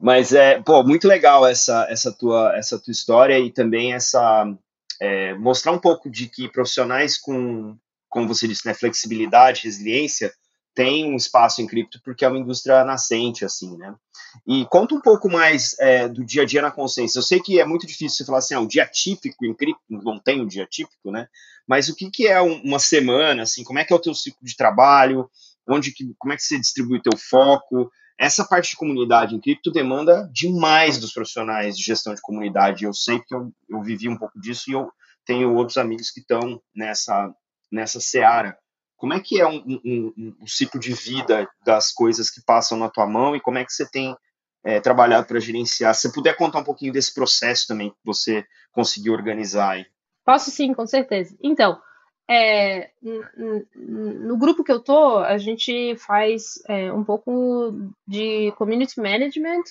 Mas 0.00 0.32
é, 0.32 0.60
pô, 0.60 0.82
muito 0.82 1.06
legal 1.06 1.46
essa 1.46 1.86
essa 1.90 2.10
tua 2.10 2.56
essa 2.56 2.78
tua 2.78 2.90
história 2.90 3.38
e 3.38 3.52
também 3.52 3.92
essa 3.92 4.50
é, 5.00 5.34
mostrar 5.34 5.72
um 5.72 5.78
pouco 5.78 6.10
de 6.10 6.26
que 6.26 6.48
profissionais 6.48 7.18
com, 7.18 7.76
como 8.08 8.26
você 8.26 8.48
disse, 8.48 8.66
né, 8.66 8.74
flexibilidade, 8.74 9.64
resiliência, 9.64 10.32
tem 10.74 11.12
um 11.12 11.16
espaço 11.16 11.60
em 11.60 11.66
cripto 11.66 12.00
porque 12.04 12.24
é 12.24 12.28
uma 12.28 12.38
indústria 12.38 12.84
nascente, 12.84 13.44
assim, 13.44 13.76
né? 13.76 13.94
E 14.46 14.64
conta 14.66 14.94
um 14.94 15.00
pouco 15.00 15.28
mais 15.28 15.76
é, 15.80 16.08
do 16.08 16.24
dia 16.24 16.42
a 16.42 16.44
dia 16.46 16.62
na 16.62 16.70
consciência. 16.70 17.18
Eu 17.18 17.22
sei 17.22 17.40
que 17.40 17.60
é 17.60 17.64
muito 17.64 17.86
difícil 17.86 18.16
você 18.16 18.24
falar 18.24 18.38
assim, 18.38 18.54
ah, 18.54 18.60
um 18.60 18.66
dia 18.66 18.86
típico 18.86 19.44
em 19.44 19.54
cripto, 19.54 19.82
não 19.88 20.18
tem 20.18 20.40
um 20.40 20.46
dia 20.46 20.66
típico, 20.66 21.10
né? 21.10 21.28
Mas 21.66 21.88
o 21.88 21.94
que, 21.94 22.10
que 22.10 22.26
é 22.26 22.40
uma 22.40 22.78
semana, 22.78 23.42
assim, 23.42 23.64
como 23.64 23.78
é 23.78 23.84
que 23.84 23.92
é 23.92 23.96
o 23.96 24.00
teu 24.00 24.14
ciclo 24.14 24.44
de 24.44 24.56
trabalho, 24.56 25.28
onde 25.68 25.92
que, 25.92 26.14
como 26.18 26.32
é 26.32 26.36
que 26.36 26.42
você 26.42 26.58
distribui 26.58 26.98
o 26.98 27.02
teu 27.02 27.16
foco, 27.16 27.90
essa 28.18 28.44
parte 28.44 28.70
de 28.70 28.76
comunidade 28.76 29.34
em 29.34 29.40
cripto 29.40 29.70
demanda 29.70 30.28
demais 30.32 30.98
dos 30.98 31.12
profissionais 31.12 31.76
de 31.76 31.82
gestão 31.82 32.14
de 32.14 32.20
comunidade. 32.20 32.84
Eu 32.84 32.92
sei 32.92 33.18
que 33.18 33.34
eu, 33.34 33.50
eu 33.68 33.82
vivi 33.82 34.08
um 34.08 34.16
pouco 34.16 34.38
disso 34.38 34.70
e 34.70 34.74
eu 34.74 34.90
tenho 35.24 35.54
outros 35.54 35.78
amigos 35.78 36.10
que 36.10 36.20
estão 36.20 36.60
nessa, 36.74 37.34
nessa 37.72 37.98
seara. 37.98 38.58
Como 39.00 39.14
é 39.14 39.18
que 39.18 39.40
é 39.40 39.48
um, 39.48 39.80
um, 39.82 40.34
um, 40.42 40.46
ciclo 40.46 40.78
de 40.78 40.92
vida 40.92 41.48
das 41.64 41.90
coisas 41.90 42.28
que 42.28 42.44
passam 42.44 42.76
na 42.76 42.90
tua 42.90 43.06
mão 43.06 43.34
e 43.34 43.40
como 43.40 43.56
é 43.56 43.64
que 43.64 43.72
você 43.72 43.90
tem 43.90 44.14
é, 44.62 44.78
trabalhado 44.78 45.26
para 45.26 45.40
gerenciar? 45.40 45.94
Se 45.94 46.02
você 46.02 46.12
puder 46.12 46.36
contar 46.36 46.58
um 46.58 46.64
pouquinho 46.64 46.92
desse 46.92 47.14
processo 47.14 47.66
também 47.66 47.88
que 47.88 47.96
você 48.04 48.44
conseguiu 48.70 49.14
organizar 49.14 49.70
aí. 49.70 49.86
Posso 50.22 50.50
sim, 50.50 50.74
com 50.74 50.86
certeza. 50.86 51.34
Então, 51.42 51.80
é, 52.28 52.90
no 53.74 54.36
grupo 54.36 54.62
que 54.62 54.70
eu 54.70 54.80
tô, 54.80 55.16
a 55.16 55.38
gente 55.38 55.96
faz 55.96 56.62
é, 56.68 56.92
um 56.92 57.02
pouco 57.02 57.72
de 58.06 58.52
community 58.58 59.00
management, 59.00 59.64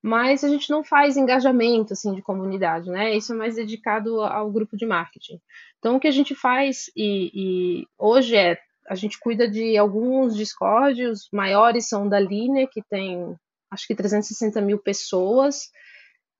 mas 0.00 0.44
a 0.44 0.48
gente 0.48 0.70
não 0.70 0.84
faz 0.84 1.16
engajamento 1.16 1.94
assim 1.94 2.14
de 2.14 2.22
comunidade, 2.22 2.88
né? 2.88 3.16
Isso 3.16 3.32
é 3.32 3.36
mais 3.36 3.56
dedicado 3.56 4.22
ao 4.22 4.52
grupo 4.52 4.76
de 4.76 4.86
marketing. 4.86 5.40
Então, 5.80 5.96
o 5.96 6.00
que 6.00 6.06
a 6.06 6.12
gente 6.12 6.32
faz 6.32 6.88
e, 6.96 7.80
e 7.82 7.86
hoje 7.98 8.36
é 8.36 8.56
a 8.88 8.94
gente 8.94 9.18
cuida 9.18 9.48
de 9.48 9.76
alguns 9.76 10.36
Discord, 10.36 11.04
os 11.06 11.28
maiores 11.32 11.88
são 11.88 12.08
da 12.08 12.18
linha, 12.18 12.66
que 12.66 12.82
tem 12.88 13.36
acho 13.70 13.86
que 13.86 13.94
360 13.94 14.60
mil 14.60 14.78
pessoas. 14.78 15.70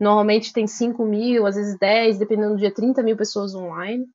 Normalmente 0.01 0.53
tem 0.53 0.67
5 0.67 1.05
mil, 1.05 1.47
às 1.47 1.57
vezes 1.57 1.79
10, 1.79 2.19
dependendo 2.19 2.55
do 2.55 2.61
dia, 2.61 2.73
30 2.73 3.03
mil 3.03 3.17
pessoas 3.17 3.55
online. 3.55 4.07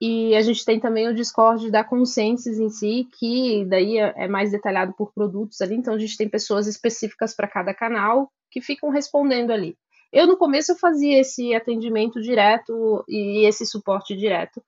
E 0.00 0.34
a 0.34 0.40
gente 0.40 0.64
tem 0.64 0.80
também 0.80 1.08
o 1.08 1.14
Discord 1.14 1.70
da 1.70 1.84
Consensus 1.84 2.58
em 2.58 2.70
si, 2.70 3.06
que 3.18 3.66
daí 3.66 3.98
é, 3.98 4.14
é 4.16 4.28
mais 4.28 4.50
detalhado 4.50 4.94
por 4.94 5.12
produtos 5.12 5.60
ali. 5.60 5.74
Então 5.74 5.94
a 5.94 5.98
gente 5.98 6.16
tem 6.16 6.28
pessoas 6.28 6.66
específicas 6.66 7.34
para 7.34 7.46
cada 7.46 7.74
canal 7.74 8.32
que 8.50 8.62
ficam 8.62 8.88
respondendo 8.88 9.50
ali. 9.50 9.76
Eu 10.12 10.26
no 10.26 10.36
começo 10.36 10.72
eu 10.72 10.76
fazia 10.76 11.20
esse 11.20 11.54
atendimento 11.54 12.20
direto 12.20 13.04
e 13.08 13.46
esse 13.46 13.66
suporte 13.66 14.16
direto. 14.16 14.62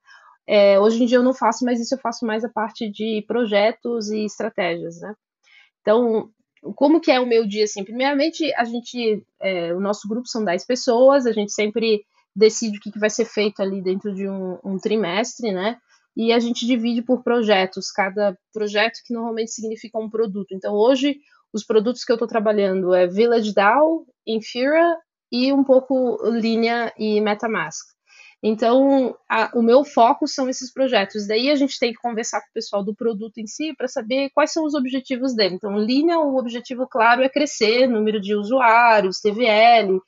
É, 0.47 0.79
hoje 0.79 1.03
em 1.03 1.07
dia 1.07 1.19
eu 1.19 1.23
não 1.23 1.35
faço, 1.35 1.65
mas 1.65 1.81
isso 1.81 1.95
eu 1.95 1.99
faço 1.99 2.27
mais 2.27 2.45
a 2.45 2.49
parte 2.49 2.91
de 2.91 3.25
projetos 3.27 4.11
e 4.11 4.25
estratégias, 4.25 5.01
né? 5.01 5.15
Então, 5.81 6.31
como 6.77 7.01
que 7.01 7.11
é 7.11 7.21
o 7.21 7.27
meu 7.27 7.47
dia 7.47 7.65
assim? 7.65 7.85
Primeiramente, 7.85 8.53
a 8.55 8.65
gente, 8.65 9.25
é, 9.41 9.75
o 9.75 9.81
nosso 9.81 10.09
grupo 10.09 10.29
são 10.29 10.45
10 10.45 10.65
pessoas, 10.67 11.27
a 11.27 11.33
gente 11.33 11.53
sempre 11.53 12.03
decide 12.35 12.79
o 12.79 12.81
que, 12.81 12.91
que 12.91 12.99
vai 12.99 13.11
ser 13.11 13.25
feito 13.25 13.61
ali 13.61 13.83
dentro 13.83 14.15
de 14.15 14.29
um, 14.29 14.59
um 14.65 14.79
trimestre, 14.79 15.53
né? 15.53 15.79
E 16.17 16.33
a 16.33 16.39
gente 16.39 16.67
divide 16.67 17.03
por 17.03 17.23
projetos, 17.23 17.91
cada 17.91 18.37
projeto 18.53 19.01
que 19.05 19.15
normalmente 19.15 19.51
significa 19.51 19.99
um 19.99 20.11
produto. 20.11 20.53
Então, 20.53 20.75
hoje, 20.75 21.17
os 21.53 21.65
produtos 21.65 22.05
que 22.05 22.13
eu 22.13 22.17
estou 22.17 22.29
trabalhando 22.29 22.95
é 22.95 23.07
Village 23.07 23.55
DAO, 23.55 24.07
Infura 24.27 24.97
e 25.31 25.53
um 25.53 25.65
pouco 25.65 26.19
Linha 26.29 26.93
e 26.99 27.21
MetaMask. 27.21 27.87
Então, 28.43 29.17
a, 29.31 29.53
o 29.55 29.63
meu 29.63 29.85
foco 29.85 30.27
são 30.27 30.49
esses 30.49 30.73
projetos. 30.73 31.29
Daí 31.29 31.49
a 31.49 31.55
gente 31.55 31.79
tem 31.79 31.93
que 31.93 32.01
conversar 32.01 32.41
com 32.41 32.49
o 32.49 32.53
pessoal 32.53 32.83
do 32.83 32.95
produto 32.95 33.39
em 33.39 33.47
si 33.47 33.73
para 33.77 33.87
saber 33.87 34.31
quais 34.35 34.53
são 34.53 34.65
os 34.65 34.75
objetivos 34.75 35.33
dele. 35.33 35.55
Então, 35.55 35.79
linha, 35.79 36.19
o 36.19 36.37
objetivo 36.37 36.89
claro 36.89 37.23
é 37.23 37.29
crescer, 37.29 37.87
número 37.87 38.21
de 38.21 38.35
usuários, 38.35 39.21
TVL, 39.21 40.01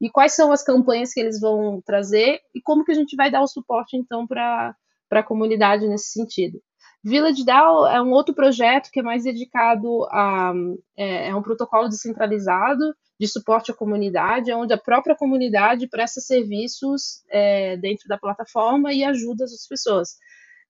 e 0.00 0.08
quais 0.08 0.34
são 0.34 0.50
as 0.50 0.64
campanhas 0.64 1.12
que 1.12 1.20
eles 1.20 1.38
vão 1.38 1.82
trazer 1.84 2.40
e 2.54 2.62
como 2.62 2.82
que 2.84 2.92
a 2.92 2.94
gente 2.94 3.14
vai 3.14 3.30
dar 3.30 3.42
o 3.42 3.46
suporte, 3.46 3.94
então, 3.94 4.26
para 4.26 4.74
a 5.10 5.22
comunidade 5.22 5.86
nesse 5.86 6.12
sentido. 6.12 6.62
Village 7.04 7.44
DAO 7.44 7.86
é 7.86 8.00
um 8.00 8.12
outro 8.12 8.34
projeto 8.34 8.88
que 8.90 9.00
é 9.00 9.02
mais 9.02 9.24
dedicado 9.24 10.04
a 10.04 10.54
é, 10.96 11.28
é 11.28 11.34
um 11.34 11.42
protocolo 11.42 11.88
descentralizado 11.88 12.94
de 13.22 13.28
suporte 13.28 13.70
à 13.70 13.74
comunidade, 13.74 14.52
onde 14.52 14.72
a 14.72 14.76
própria 14.76 15.14
comunidade 15.14 15.86
presta 15.86 16.20
serviços 16.20 17.22
é, 17.30 17.76
dentro 17.76 18.08
da 18.08 18.18
plataforma 18.18 18.92
e 18.92 19.04
ajuda 19.04 19.44
as 19.44 19.64
pessoas. 19.68 20.16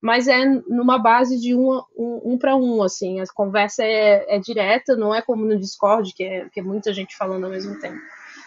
Mas 0.03 0.29
é 0.29 0.45
numa 0.69 0.99
base 0.99 1.41
de 1.41 1.55
um, 1.55 1.81
um, 1.97 2.33
um 2.33 2.39
para 2.39 2.55
um, 2.55 2.83
assim, 2.83 3.21
a 3.21 3.25
conversa 3.35 3.83
é, 3.83 4.37
é, 4.37 4.39
direta, 4.39 4.95
não 4.95 5.15
é 5.15 5.23
como 5.23 5.47
no 5.47 5.59
Discord, 5.59 6.13
que 6.13 6.25
é, 6.25 6.47
que 6.51 6.61
é 6.61 6.63
muita 6.63 6.93
gente 6.93 7.17
falando 7.17 7.45
ao 7.45 7.51
mesmo 7.51 7.81
tempo. 7.81 7.97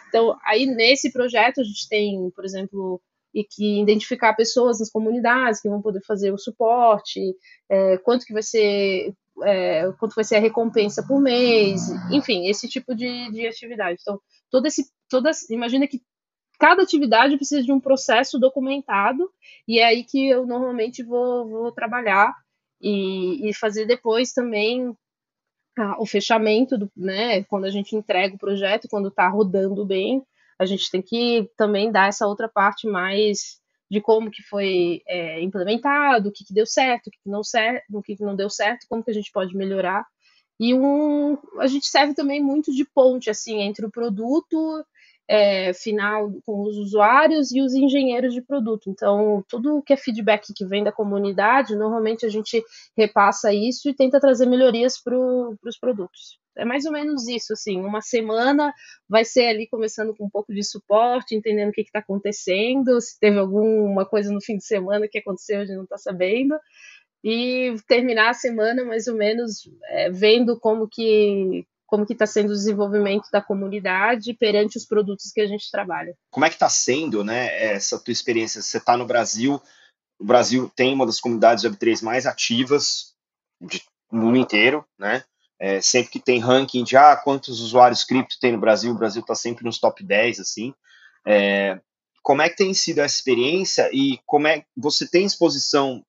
Então, 0.07 0.38
aí 0.45 0.67
nesse 0.67 1.12
projeto 1.12 1.62
a 1.62 1.63
gente 1.63 1.89
tem, 1.89 2.29
por 2.35 2.45
exemplo, 2.45 3.01
e 3.35 3.43
que 3.43 3.81
identificar 3.81 4.33
pessoas 4.33 4.79
nas 4.79 4.89
comunidades 4.89 5.59
que 5.59 5.67
vão 5.67 5.81
poder 5.81 6.01
fazer 6.07 6.31
o 6.31 6.37
suporte, 6.37 7.35
é, 7.69 7.97
quanto 7.97 8.25
que 8.25 8.31
vai 8.31 8.41
ser 8.41 9.13
é, 9.43 9.91
quanto 9.99 10.15
vai 10.15 10.23
ser 10.23 10.37
a 10.37 10.39
recompensa 10.39 11.05
por 11.05 11.19
mês, 11.19 11.81
enfim, 12.09 12.47
esse 12.47 12.69
tipo 12.69 12.95
de, 12.95 13.29
de 13.31 13.45
atividade. 13.45 13.99
Então, 14.01 14.17
todo 14.49 14.65
esse, 14.65 14.89
toda, 15.09 15.29
imagina 15.49 15.85
que 15.85 16.01
cada 16.57 16.83
atividade 16.83 17.35
precisa 17.35 17.61
de 17.61 17.73
um 17.73 17.79
processo 17.81 18.39
documentado, 18.39 19.29
e 19.67 19.79
é 19.79 19.85
aí 19.85 20.05
que 20.05 20.29
eu 20.29 20.47
normalmente 20.47 21.03
vou, 21.03 21.49
vou 21.49 21.71
trabalhar 21.73 22.33
e, 22.81 23.49
e 23.49 23.53
fazer 23.53 23.85
depois 23.85 24.31
também 24.31 24.95
ah, 25.77 25.97
o 25.99 26.05
fechamento, 26.05 26.77
do, 26.77 26.89
né, 26.95 27.43
quando 27.43 27.65
a 27.65 27.69
gente 27.69 27.93
entrega 27.93 28.35
o 28.35 28.39
projeto, 28.39 28.87
quando 28.89 29.09
está 29.09 29.27
rodando 29.27 29.85
bem, 29.85 30.23
a 30.59 30.65
gente 30.65 30.89
tem 30.89 31.01
que 31.01 31.50
também 31.57 31.91
dar 31.91 32.07
essa 32.07 32.27
outra 32.27 32.47
parte 32.47 32.88
mais 32.88 33.59
de 33.89 34.01
como 34.01 34.31
que 34.31 34.41
foi 34.41 35.01
é, 35.07 35.41
implementado, 35.41 36.29
o 36.29 36.31
que, 36.31 36.43
que 36.43 36.53
deu 36.53 36.65
certo, 36.65 37.07
o 37.07 37.12
que, 37.12 37.19
que 37.24 37.29
não 37.29 37.43
certo, 37.43 37.83
o 37.93 38.01
que, 38.01 38.15
que 38.15 38.24
não 38.24 38.35
deu 38.35 38.50
certo, 38.50 38.85
como 38.89 39.03
que 39.03 39.12
a 39.12 39.13
gente 39.13 39.31
pode 39.31 39.55
melhorar. 39.55 40.05
E 40.59 40.74
um, 40.74 41.38
a 41.59 41.67
gente 41.67 41.85
serve 41.88 42.13
também 42.13 42.41
muito 42.41 42.74
de 42.74 42.85
ponte 42.85 43.29
assim 43.29 43.62
entre 43.62 43.85
o 43.85 43.91
produto 43.91 44.85
é, 45.27 45.74
final 45.74 46.31
com 46.45 46.63
os 46.63 46.77
usuários 46.77 47.51
e 47.51 47.62
os 47.62 47.74
engenheiros 47.74 48.33
de 48.33 48.41
produto. 48.41 48.89
Então, 48.89 49.43
tudo 49.47 49.81
que 49.81 49.93
é 49.93 49.97
feedback 49.97 50.53
que 50.53 50.65
vem 50.65 50.83
da 50.83 50.91
comunidade, 50.91 51.75
normalmente 51.75 52.25
a 52.25 52.29
gente 52.29 52.63
repassa 52.97 53.53
isso 53.53 53.89
e 53.89 53.93
tenta 53.93 54.19
trazer 54.19 54.45
melhorias 54.45 55.01
para 55.01 55.17
os 55.17 55.77
produtos. 55.79 56.39
É 56.57 56.65
mais 56.65 56.85
ou 56.85 56.91
menos 56.91 57.27
isso, 57.27 57.53
assim, 57.53 57.79
uma 57.81 58.01
semana 58.01 58.74
vai 59.09 59.25
ser 59.25 59.47
ali 59.47 59.67
começando 59.67 60.15
com 60.15 60.25
um 60.25 60.29
pouco 60.29 60.53
de 60.53 60.63
suporte, 60.63 61.35
entendendo 61.35 61.69
o 61.69 61.71
que 61.71 61.81
está 61.81 62.00
acontecendo, 62.00 63.00
se 63.01 63.19
teve 63.19 63.38
alguma 63.38 64.05
coisa 64.05 64.31
no 64.31 64.41
fim 64.41 64.57
de 64.57 64.65
semana 64.65 65.07
que 65.07 65.19
aconteceu, 65.19 65.59
a 65.59 65.65
gente 65.65 65.75
não 65.75 65.83
está 65.83 65.97
sabendo, 65.97 66.57
e 67.24 67.75
terminar 67.88 68.29
a 68.29 68.33
semana 68.33 68.85
mais 68.85 69.07
ou 69.07 69.15
menos 69.15 69.69
é, 69.89 70.09
vendo 70.12 70.59
como 70.59 70.88
que 70.88 71.65
como 71.88 72.05
que 72.05 72.13
está 72.13 72.25
sendo 72.25 72.50
o 72.50 72.55
desenvolvimento 72.55 73.29
da 73.31 73.41
comunidade 73.41 74.33
perante 74.33 74.75
os 74.77 74.85
produtos 74.85 75.31
que 75.31 75.39
a 75.39 75.47
gente 75.47 75.69
trabalha. 75.69 76.15
Como 76.31 76.43
é 76.43 76.50
que 76.50 76.55
está 76.55 76.67
sendo, 76.67 77.24
né, 77.24 77.74
essa 77.74 78.00
tua 78.00 78.12
experiência? 78.12 78.62
Você 78.62 78.79
está 78.79 78.97
no 78.97 79.05
Brasil, 79.05 79.62
o 80.19 80.25
Brasil 80.25 80.69
tem 80.75 80.93
uma 80.93 81.05
das 81.05 81.19
comunidades 81.19 81.63
Web3 81.63 82.03
mais 82.03 82.25
ativas 82.25 83.13
do 83.62 84.17
mundo 84.17 84.38
inteiro, 84.38 84.85
né? 84.97 85.24
É, 85.59 85.79
sempre 85.81 86.12
que 86.12 86.19
tem 86.19 86.39
ranking 86.39 86.83
de 86.83 86.97
ah, 86.97 87.15
quantos 87.15 87.62
usuários 87.62 88.03
cripto 88.03 88.38
tem 88.39 88.51
no 88.51 88.59
Brasil, 88.59 88.91
o 88.91 88.97
Brasil 88.97 89.21
está 89.21 89.33
sempre 89.35 89.63
nos 89.63 89.79
top 89.79 90.03
10, 90.03 90.39
assim. 90.39 90.74
É, 91.25 91.79
como 92.21 92.41
é 92.41 92.50
que 92.50 92.57
tem 92.57 92.74
sido 92.74 93.00
essa 93.00 93.15
experiência 93.15 93.89
e 93.93 94.19
como 94.25 94.47
é 94.47 94.65
você 94.75 95.07
tem 95.07 95.25
exposição 95.25 96.03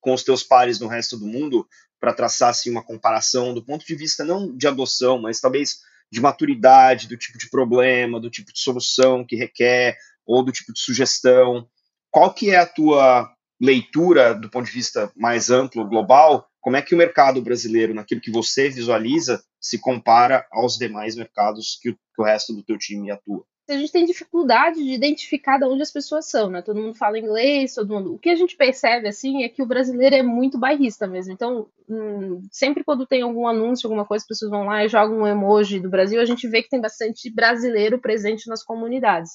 com 0.00 0.12
os 0.12 0.24
teus 0.24 0.42
pares 0.42 0.80
no 0.80 0.88
resto 0.88 1.16
do 1.16 1.26
mundo 1.26 1.66
para 2.00 2.12
traçar 2.12 2.50
assim, 2.50 2.70
uma 2.70 2.82
comparação 2.82 3.54
do 3.54 3.64
ponto 3.64 3.86
de 3.86 3.94
vista 3.94 4.24
não 4.24 4.54
de 4.56 4.66
adoção, 4.66 5.20
mas 5.20 5.40
talvez 5.40 5.78
de 6.10 6.20
maturidade, 6.20 7.06
do 7.06 7.16
tipo 7.16 7.38
de 7.38 7.48
problema, 7.48 8.20
do 8.20 8.28
tipo 8.28 8.52
de 8.52 8.58
solução 8.58 9.24
que 9.24 9.36
requer, 9.36 9.96
ou 10.26 10.42
do 10.42 10.52
tipo 10.52 10.72
de 10.72 10.80
sugestão. 10.80 11.66
Qual 12.10 12.34
que 12.34 12.50
é 12.50 12.56
a 12.56 12.66
tua 12.66 13.32
leitura 13.62 14.34
do 14.34 14.50
ponto 14.50 14.66
de 14.66 14.72
vista 14.72 15.12
mais 15.16 15.48
amplo, 15.48 15.88
global? 15.88 16.48
Como 16.60 16.76
é 16.76 16.82
que 16.82 16.94
o 16.94 16.98
mercado 16.98 17.40
brasileiro, 17.40 17.94
naquilo 17.94 18.20
que 18.20 18.30
você 18.30 18.68
visualiza, 18.68 19.42
se 19.60 19.78
compara 19.78 20.44
aos 20.50 20.76
demais 20.76 21.14
mercados 21.14 21.78
que 21.80 21.90
o, 21.90 21.94
que 21.94 22.20
o 22.20 22.24
resto 22.24 22.52
do 22.52 22.64
teu 22.64 22.76
time 22.76 23.10
atua? 23.10 23.44
a 23.68 23.78
gente 23.78 23.92
tem 23.92 24.04
dificuldade 24.04 24.82
de 24.82 24.92
identificar 24.92 25.56
de 25.56 25.64
onde 25.64 25.82
as 25.82 25.92
pessoas 25.92 26.28
são, 26.28 26.50
né? 26.50 26.60
Todo 26.62 26.80
mundo 26.80 26.94
fala 26.94 27.18
inglês, 27.18 27.74
todo 27.74 27.94
mundo. 27.94 28.14
O 28.14 28.18
que 28.18 28.28
a 28.28 28.34
gente 28.34 28.56
percebe 28.56 29.08
assim 29.08 29.44
é 29.44 29.48
que 29.48 29.62
o 29.62 29.66
brasileiro 29.66 30.16
é 30.16 30.22
muito 30.22 30.58
bairrista 30.58 31.06
mesmo. 31.06 31.32
Então, 31.32 31.68
hum, 31.88 32.42
sempre 32.50 32.84
quando 32.84 33.06
tem 33.06 33.22
algum 33.22 33.46
anúncio, 33.46 33.86
alguma 33.86 34.04
coisa, 34.04 34.24
as 34.24 34.28
pessoas 34.28 34.50
vão 34.50 34.64
lá 34.64 34.84
e 34.84 34.88
jogam 34.88 35.20
um 35.20 35.26
emoji 35.26 35.78
do 35.78 35.88
Brasil, 35.88 36.20
a 36.20 36.24
gente 36.24 36.46
vê 36.48 36.62
que 36.62 36.68
tem 36.68 36.80
bastante 36.80 37.32
brasileiro 37.32 38.00
presente 38.00 38.48
nas 38.48 38.64
comunidades. 38.64 39.30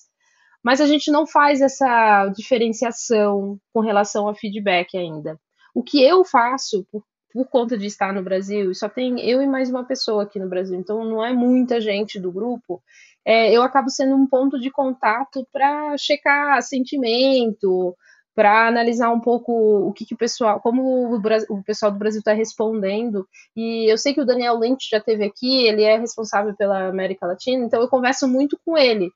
Mas 0.67 0.81
a 0.81 0.85
gente 0.85 1.09
não 1.09 1.25
faz 1.25 1.61
essa 1.61 2.27
diferenciação 2.35 3.57
com 3.73 3.79
relação 3.79 4.27
a 4.27 4.35
feedback 4.35 4.97
ainda. 4.97 5.39
O 5.73 5.81
que 5.81 6.03
eu 6.03 6.25
faço, 6.25 6.85
por, 6.91 7.05
por 7.31 7.47
conta 7.47 7.77
de 7.77 7.85
estar 7.85 8.13
no 8.13 8.21
Brasil, 8.21 8.69
e 8.69 8.75
só 8.75 8.89
tem 8.89 9.17
eu 9.21 9.41
e 9.41 9.47
mais 9.47 9.69
uma 9.69 9.85
pessoa 9.85 10.23
aqui 10.23 10.37
no 10.37 10.49
Brasil, 10.49 10.77
então 10.77 11.05
não 11.05 11.23
é 11.23 11.31
muita 11.31 11.79
gente 11.79 12.19
do 12.19 12.33
grupo, 12.33 12.83
é, 13.23 13.49
eu 13.49 13.63
acabo 13.63 13.89
sendo 13.89 14.13
um 14.13 14.27
ponto 14.27 14.59
de 14.59 14.69
contato 14.69 15.47
para 15.53 15.97
checar 15.97 16.61
sentimento, 16.61 17.95
para 18.35 18.67
analisar 18.67 19.09
um 19.09 19.21
pouco 19.21 19.53
o 19.87 19.93
que, 19.93 20.05
que 20.05 20.15
o 20.15 20.17
pessoal, 20.17 20.59
como 20.59 20.83
o, 20.83 21.15
o 21.15 21.63
pessoal 21.63 21.93
do 21.93 21.97
Brasil 21.97 22.19
está 22.19 22.33
respondendo. 22.33 23.25
E 23.55 23.89
eu 23.89 23.97
sei 23.97 24.13
que 24.13 24.19
o 24.19 24.25
Daniel 24.25 24.59
Lynch 24.59 24.89
já 24.91 24.99
teve 24.99 25.23
aqui, 25.23 25.65
ele 25.65 25.83
é 25.83 25.97
responsável 25.97 26.53
pela 26.57 26.89
América 26.89 27.25
Latina, 27.25 27.63
então 27.63 27.79
eu 27.81 27.87
converso 27.87 28.27
muito 28.27 28.59
com 28.65 28.77
ele. 28.77 29.09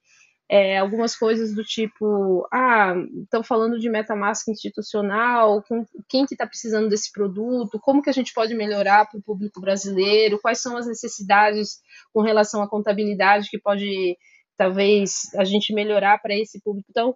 É, 0.53 0.77
algumas 0.77 1.15
coisas 1.15 1.55
do 1.55 1.63
tipo, 1.63 2.46
ah, 2.51 2.93
estão 3.24 3.41
falando 3.41 3.79
de 3.79 3.89
MetaMask 3.89 4.50
institucional, 4.50 5.63
com, 5.63 5.86
quem 6.10 6.25
que 6.25 6.34
está 6.34 6.46
precisando 6.46 6.89
desse 6.89 7.10
produto, 7.10 7.79
como 7.79 8.01
que 8.01 8.10
a 8.10 8.13
gente 8.13 8.34
pode 8.34 8.53
melhorar 8.53 9.05
para 9.05 9.17
o 9.17 9.24
público 9.24 9.62
brasileiro, 9.62 10.41
quais 10.41 10.62
são 10.62 10.75
as 10.75 10.86
necessidades 10.86 11.79
com 12.13 12.22
relação 12.22 12.62
à 12.62 12.67
contabilidade 12.67 13.48
que 13.50 13.58
pode 13.58 14.17
talvez 14.58 15.34
a 15.38 15.46
gente 15.46 15.74
melhorar 15.74 16.17
para 16.22 16.36
esse 16.36 16.62
público. 16.62 16.88
Então, 16.89 17.15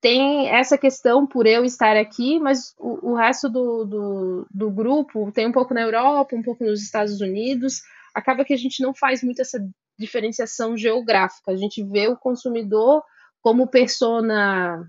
tem 0.00 0.48
essa 0.48 0.78
questão 0.78 1.26
por 1.26 1.46
eu 1.46 1.64
estar 1.64 1.96
aqui, 1.96 2.38
mas 2.38 2.74
o, 2.78 3.10
o 3.10 3.14
resto 3.16 3.48
do, 3.48 3.84
do, 3.84 4.46
do, 4.48 4.70
grupo 4.70 5.32
tem 5.32 5.48
um 5.48 5.52
pouco 5.52 5.74
na 5.74 5.82
Europa, 5.82 6.36
um 6.36 6.42
pouco 6.42 6.64
nos 6.64 6.80
Estados 6.80 7.20
Unidos. 7.20 7.82
Acaba 8.14 8.44
que 8.44 8.54
a 8.54 8.56
gente 8.56 8.80
não 8.82 8.94
faz 8.94 9.22
muito 9.22 9.42
essa 9.42 9.58
diferenciação 9.98 10.76
geográfica. 10.76 11.52
A 11.52 11.56
gente 11.56 11.82
vê 11.84 12.08
o 12.08 12.16
consumidor 12.16 13.02
como 13.40 13.68
persona 13.68 14.88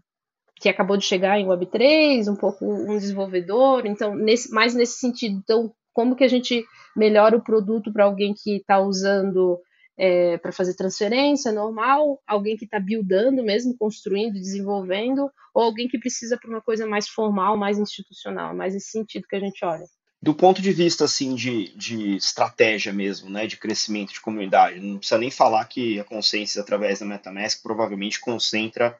que 0.56 0.68
acabou 0.68 0.98
de 0.98 1.06
chegar 1.06 1.40
em 1.40 1.48
Web3, 1.48 2.28
um 2.30 2.36
pouco 2.36 2.66
um 2.66 2.98
desenvolvedor. 2.98 3.86
Então, 3.86 4.14
nesse, 4.14 4.52
mais 4.52 4.76
nesse 4.76 5.00
sentido, 5.00 5.38
então, 5.38 5.74
como 5.94 6.16
que 6.16 6.24
a 6.24 6.28
gente 6.28 6.66
melhora 6.96 7.38
o 7.38 7.44
produto 7.44 7.92
para 7.94 8.04
alguém 8.06 8.34
que 8.34 8.58
está 8.58 8.80
usando 8.80 9.60
é, 9.98 10.38
para 10.38 10.52
fazer 10.52 10.76
transferência 10.76 11.52
normal, 11.52 12.22
alguém 12.26 12.56
que 12.56 12.66
está 12.66 12.80
buildando 12.80 13.44
mesmo, 13.44 13.78
construindo, 13.78 14.34
desenvolvendo, 14.34 15.30
ou 15.54 15.64
alguém 15.64 15.88
que 15.88 16.00
precisa 16.00 16.38
para 16.38 16.50
uma 16.50 16.62
coisa 16.62 16.86
mais 16.86 17.10
formal, 17.10 17.58
mais 17.58 17.78
institucional, 17.78 18.56
mais 18.56 18.76
esse 18.76 18.92
sentido 18.92 19.28
que 19.28 19.36
a 19.36 19.40
gente 19.42 19.64
olha. 19.64 19.86
Do 20.22 20.34
ponto 20.34 20.62
de 20.62 20.74
vista 20.74 21.06
assim 21.06 21.34
de, 21.34 21.74
de 21.78 22.16
estratégia 22.18 22.92
mesmo, 22.92 23.30
né, 23.30 23.48
de 23.48 23.56
crescimento 23.56 24.12
de 24.12 24.20
comunidade, 24.20 24.80
não 24.82 24.98
precisa 24.98 25.18
nem 25.18 25.32
falar 25.32 25.64
que 25.66 25.98
a 26.00 26.04
Consciência 26.04 26.62
através 26.62 27.00
da 27.00 27.06
MetaMask 27.06 27.64
provavelmente 27.64 28.20
concentra 28.20 29.00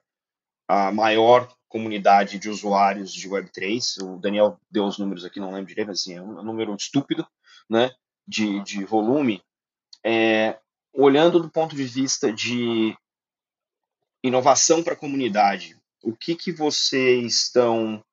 a 0.68 0.92
maior 0.92 1.54
comunidade 1.68 2.40
de 2.40 2.50
usuários 2.50 3.14
de 3.14 3.30
Web3. 3.30 4.02
O 4.02 4.18
Daniel 4.18 4.58
deu 4.72 4.86
os 4.86 4.98
números 4.98 5.26
aqui, 5.26 5.40
não 5.40 5.52
lembro 5.52 5.68
direito, 5.68 5.88
mas 5.88 6.00
assim, 6.00 6.16
é 6.16 6.22
um 6.22 6.42
número 6.42 6.74
estúpido, 6.76 7.28
né, 7.70 7.92
de, 8.26 8.64
de 8.64 8.86
volume. 8.86 9.42
É, 10.04 10.58
olhando 10.94 11.40
do 11.40 11.50
ponto 11.50 11.76
de 11.76 11.84
vista 11.84 12.32
de 12.32 12.96
inovação 14.24 14.82
para 14.82 14.94
a 14.94 14.98
comunidade, 14.98 15.78
o 16.02 16.16
que, 16.16 16.36
que 16.36 16.52
vocês 16.52 17.44
estão 17.44 18.04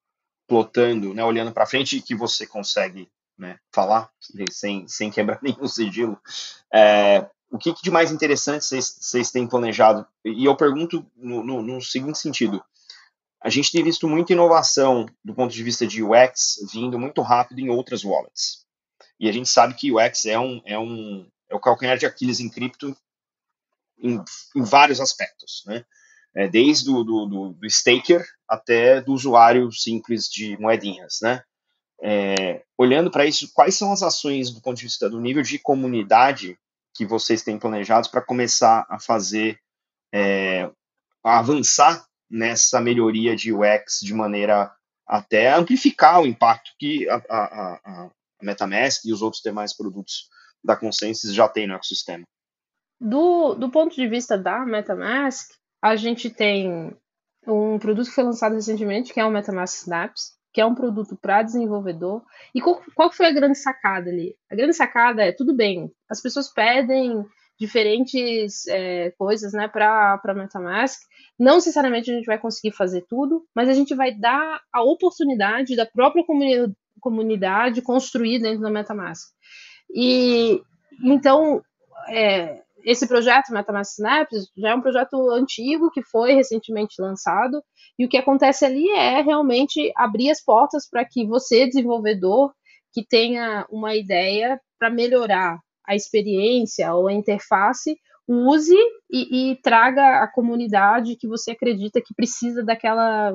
plotando, 0.46 1.12
né, 1.12 1.24
olhando 1.24 1.52
para 1.52 1.66
frente, 1.66 2.00
que 2.00 2.14
você 2.14 2.46
consegue 2.46 3.08
né, 3.38 3.58
falar 3.72 4.10
sem, 4.50 4.86
sem 4.88 5.10
quebrar 5.10 5.40
nenhum 5.42 5.66
sigilo, 5.66 6.18
é, 6.72 7.28
o 7.50 7.58
que, 7.58 7.72
que, 7.72 7.82
de 7.82 7.90
mais 7.90 8.10
interessante 8.10 8.64
vocês 8.64 9.30
têm 9.30 9.46
planejado? 9.46 10.06
E 10.24 10.44
eu 10.44 10.56
pergunto 10.56 11.06
no, 11.16 11.42
no, 11.44 11.62
no, 11.62 11.80
seguinte 11.80 12.18
sentido: 12.18 12.62
a 13.40 13.48
gente 13.48 13.70
tem 13.70 13.84
visto 13.84 14.08
muita 14.08 14.32
inovação 14.32 15.06
do 15.24 15.34
ponto 15.34 15.52
de 15.52 15.62
vista 15.62 15.86
de 15.86 16.02
UX 16.02 16.56
vindo 16.72 16.98
muito 16.98 17.22
rápido 17.22 17.60
em 17.60 17.68
outras 17.68 18.04
wallets. 18.04 18.66
E 19.18 19.28
a 19.28 19.32
gente 19.32 19.48
sabe 19.48 19.74
que 19.74 19.92
UX 19.92 20.26
é 20.26 20.38
um, 20.38 20.60
é 20.64 20.78
um, 20.78 21.28
é 21.48 21.54
o 21.54 21.60
calcanhar 21.60 21.96
de 21.96 22.04
Aquiles 22.04 22.40
em 22.40 22.50
cripto 22.50 22.96
em, 23.98 24.22
em 24.54 24.62
vários 24.62 25.00
aspectos, 25.00 25.62
né? 25.66 25.84
É, 26.36 26.46
desde 26.46 26.90
o 26.90 27.02
do, 27.02 27.26
do, 27.26 27.48
do, 27.54 27.66
staker 27.66 28.22
até 28.46 29.00
do 29.00 29.12
usuário 29.12 29.72
simples 29.72 30.28
de 30.28 30.56
moedinhas, 30.58 31.18
né? 31.22 31.42
É, 32.02 32.62
olhando 32.76 33.10
para 33.10 33.24
isso, 33.24 33.50
quais 33.54 33.74
são 33.74 33.90
as 33.90 34.02
ações 34.02 34.50
do 34.50 34.60
ponto 34.60 34.76
de 34.76 34.84
vista 34.84 35.08
do 35.08 35.18
nível 35.18 35.42
de 35.42 35.58
comunidade 35.58 36.58
que 36.94 37.06
vocês 37.06 37.42
têm 37.42 37.58
planejados 37.58 38.10
para 38.10 38.20
começar 38.20 38.86
a 38.88 38.98
fazer, 38.98 39.58
é, 40.12 40.70
a 41.24 41.38
avançar 41.38 42.06
nessa 42.30 42.80
melhoria 42.80 43.34
de 43.34 43.52
UX 43.52 44.00
de 44.02 44.12
maneira 44.12 44.74
até 45.06 45.54
amplificar 45.54 46.20
o 46.20 46.26
impacto 46.26 46.72
que 46.78 47.08
a, 47.08 47.22
a, 47.30 47.80
a, 47.84 48.10
MetaMask 48.42 49.04
e 49.04 49.12
os 49.12 49.22
outros 49.22 49.42
demais 49.42 49.74
produtos 49.74 50.28
da 50.62 50.76
Consensus 50.76 51.32
já 51.32 51.48
tem 51.48 51.66
no 51.66 51.74
ecossistema? 51.74 52.24
Do, 53.00 53.54
do 53.54 53.70
ponto 53.70 53.94
de 53.94 54.08
vista 54.08 54.36
da 54.36 54.64
MetaMask, 54.64 55.50
a 55.82 55.96
gente 55.96 56.30
tem 56.30 56.96
um 57.46 57.78
produto 57.78 58.08
que 58.08 58.14
foi 58.14 58.24
lançado 58.24 58.54
recentemente, 58.54 59.12
que 59.12 59.20
é 59.20 59.24
o 59.24 59.30
MetaMask 59.30 59.82
Snaps, 59.82 60.36
que 60.52 60.60
é 60.60 60.66
um 60.66 60.74
produto 60.74 61.16
para 61.16 61.42
desenvolvedor. 61.42 62.22
E 62.54 62.60
qual, 62.60 62.80
qual 62.94 63.12
foi 63.12 63.26
a 63.26 63.32
grande 63.32 63.58
sacada 63.58 64.10
ali? 64.10 64.34
A 64.50 64.56
grande 64.56 64.72
sacada 64.74 65.22
é, 65.22 65.32
tudo 65.32 65.54
bem, 65.54 65.92
as 66.08 66.20
pessoas 66.20 66.52
pedem 66.52 67.24
diferentes 67.58 68.66
é, 68.68 69.10
coisas 69.18 69.52
né, 69.52 69.68
para 69.68 70.34
MetaMask. 70.34 71.00
Não 71.38 71.56
necessariamente 71.56 72.10
a 72.10 72.14
gente 72.14 72.26
vai 72.26 72.38
conseguir 72.38 72.74
fazer 72.74 73.04
tudo, 73.08 73.46
mas 73.54 73.68
a 73.68 73.74
gente 73.74 73.94
vai 73.94 74.14
dar 74.14 74.60
a 74.72 74.82
oportunidade 74.82 75.76
da 75.76 75.86
própria 75.86 76.24
comuni 76.24 76.74
comunidade 76.98 77.82
construir 77.82 78.40
dentro 78.40 78.62
da 78.62 78.70
MetaMask. 78.70 79.28
E 79.94 80.60
então 81.04 81.62
é, 82.08 82.62
esse 82.86 83.08
projeto 83.08 83.52
MetaMask 83.52 83.94
Snaps 83.98 84.48
já 84.56 84.70
é 84.70 84.74
um 84.74 84.80
projeto 84.80 85.28
antigo 85.32 85.90
que 85.90 86.04
foi 86.04 86.34
recentemente 86.34 87.02
lançado 87.02 87.60
e 87.98 88.06
o 88.06 88.08
que 88.08 88.16
acontece 88.16 88.64
ali 88.64 88.88
é 88.90 89.20
realmente 89.20 89.92
abrir 89.96 90.30
as 90.30 90.40
portas 90.40 90.88
para 90.88 91.04
que 91.04 91.26
você 91.26 91.66
desenvolvedor 91.66 92.54
que 92.92 93.04
tenha 93.04 93.66
uma 93.70 93.96
ideia 93.96 94.60
para 94.78 94.88
melhorar 94.88 95.58
a 95.84 95.96
experiência 95.96 96.94
ou 96.94 97.08
a 97.08 97.12
interface 97.12 97.96
use 98.28 98.76
e, 99.10 99.50
e, 99.50 99.56
traga 99.62 100.22
a 100.22 100.28
comunidade 100.28 101.16
que 101.16 101.28
você 101.28 101.52
acredita 101.52 102.00
que 102.00 102.14
precisa 102.14 102.64
daquela 102.64 103.32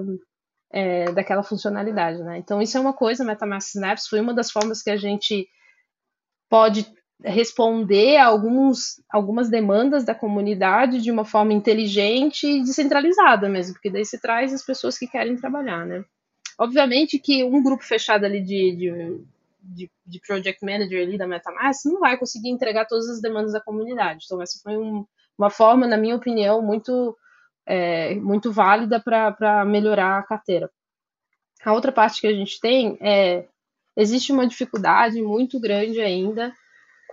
é, 0.71 1.11
daquela 1.11 1.43
funcionalidade, 1.43 2.23
né? 2.23 2.37
Então 2.37 2.61
isso 2.61 2.77
é 2.77 2.81
uma 2.81 2.93
coisa, 2.93 3.25
MetaMask 3.25 3.75
Snaps 3.75 4.07
foi 4.07 4.21
uma 4.21 4.33
das 4.33 4.49
formas 4.49 4.81
que 4.81 4.89
a 4.89 4.97
gente 4.97 5.47
pode 6.49 6.85
responder 7.23 8.17
a 8.17 8.25
alguns, 8.25 9.01
algumas 9.09 9.49
demandas 9.49 10.03
da 10.03 10.15
comunidade 10.15 11.01
de 11.01 11.11
uma 11.11 11.23
forma 11.23 11.53
inteligente 11.53 12.47
e 12.47 12.63
descentralizada 12.63 13.47
mesmo, 13.47 13.73
porque 13.73 13.89
daí 13.89 14.05
se 14.05 14.19
traz 14.19 14.53
as 14.53 14.63
pessoas 14.63 14.97
que 14.97 15.07
querem 15.07 15.35
trabalhar, 15.35 15.85
né? 15.85 16.03
Obviamente 16.59 17.19
que 17.19 17.43
um 17.43 17.61
grupo 17.61 17.83
fechado 17.83 18.25
ali 18.25 18.41
de, 18.41 18.75
de, 18.75 19.25
de, 19.61 19.91
de 20.05 20.21
project 20.25 20.63
manager 20.65 21.01
ali 21.01 21.17
da 21.17 21.27
MetaMask 21.27 21.85
não 21.85 21.99
vai 21.99 22.17
conseguir 22.17 22.49
entregar 22.49 22.85
todas 22.85 23.07
as 23.07 23.21
demandas 23.21 23.53
da 23.53 23.61
comunidade. 23.61 24.23
Então 24.25 24.41
essa 24.41 24.59
foi 24.61 24.77
um, 24.77 25.05
uma 25.37 25.49
forma, 25.49 25.87
na 25.87 25.97
minha 25.97 26.15
opinião, 26.15 26.61
muito, 26.61 27.15
é, 27.65 28.15
muito 28.15 28.51
válida 28.51 28.99
para 28.99 29.63
melhorar 29.65 30.17
a 30.17 30.23
carteira. 30.23 30.69
A 31.63 31.73
outra 31.73 31.91
parte 31.91 32.21
que 32.21 32.27
a 32.27 32.33
gente 32.33 32.59
tem 32.59 32.97
é 32.99 33.45
existe 33.95 34.31
uma 34.31 34.47
dificuldade 34.47 35.21
muito 35.21 35.59
grande 35.59 35.99
ainda 35.99 36.53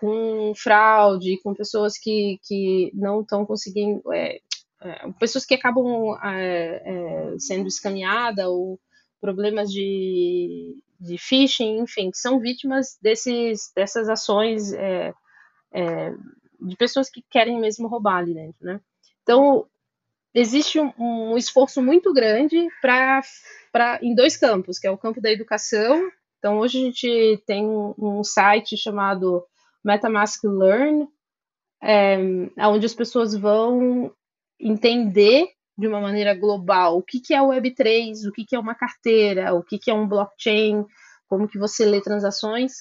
com 0.01 0.53
fraude, 0.55 1.41
com 1.43 1.55
pessoas 1.55 1.99
que, 1.99 2.39
que 2.43 2.91
não 2.95 3.21
estão 3.21 3.45
conseguindo, 3.45 4.03
é, 4.13 4.41
é, 4.81 5.11
pessoas 5.19 5.45
que 5.45 5.55
acabam 5.55 6.17
é, 6.23 6.83
é, 6.85 7.39
sendo 7.39 7.69
escaneadas 7.69 8.47
ou 8.47 8.79
problemas 9.21 9.71
de, 9.71 10.77
de 11.01 11.19
phishing, 11.19 11.79
enfim, 11.79 12.11
que 12.11 12.19
são 12.19 12.39
vítimas 12.39 12.99
desses, 13.03 13.73
dessas 13.75 14.09
ações 14.09 14.73
é, 14.73 15.13
é, 15.73 16.15
de 16.61 16.77
pessoas 16.77 17.11
que 17.11 17.25
querem 17.31 17.59
mesmo 17.59 17.89
roubar 17.89 18.19
ali 18.19 18.35
dentro, 18.35 18.65
né? 18.65 18.81
Então, 19.23 19.67
existe 20.33 20.79
um, 20.79 20.93
um 20.99 21.37
esforço 21.37 21.83
muito 21.83 22.13
grande 22.13 22.69
para 22.81 23.23
em 24.01 24.15
dois 24.15 24.37
campos, 24.37 24.79
que 24.79 24.87
é 24.87 24.91
o 24.91 24.99
campo 24.99 25.21
da 25.21 25.31
educação 25.31 26.11
então, 26.39 26.59
hoje 26.59 26.79
a 26.79 26.85
gente 26.85 27.43
tem 27.47 27.67
um 27.67 28.23
site 28.23 28.77
chamado 28.77 29.45
MetaMask 29.85 30.45
Learn, 30.45 31.09
é, 31.83 32.19
onde 32.67 32.87
as 32.87 32.95
pessoas 32.95 33.35
vão 33.35 34.13
entender 34.61 35.49
de 35.77 35.87
uma 35.87 36.01
maneira 36.01 36.35
global 36.35 36.99
o 36.99 37.03
que, 37.03 37.21
que 37.21 37.33
é 37.33 37.41
o 37.41 37.49
Web3, 37.49 38.29
o 38.29 38.33
que, 38.33 38.45
que 38.45 38.57
é 38.57 38.59
uma 38.59 38.75
carteira, 38.75 39.55
o 39.55 39.63
que, 39.63 39.79
que 39.79 39.91
é 39.91 39.95
um 39.95 40.09
blockchain, 40.09 40.85
como 41.29 41.47
que 41.47 41.59
você 41.59 41.85
lê 41.85 42.01
transações. 42.01 42.73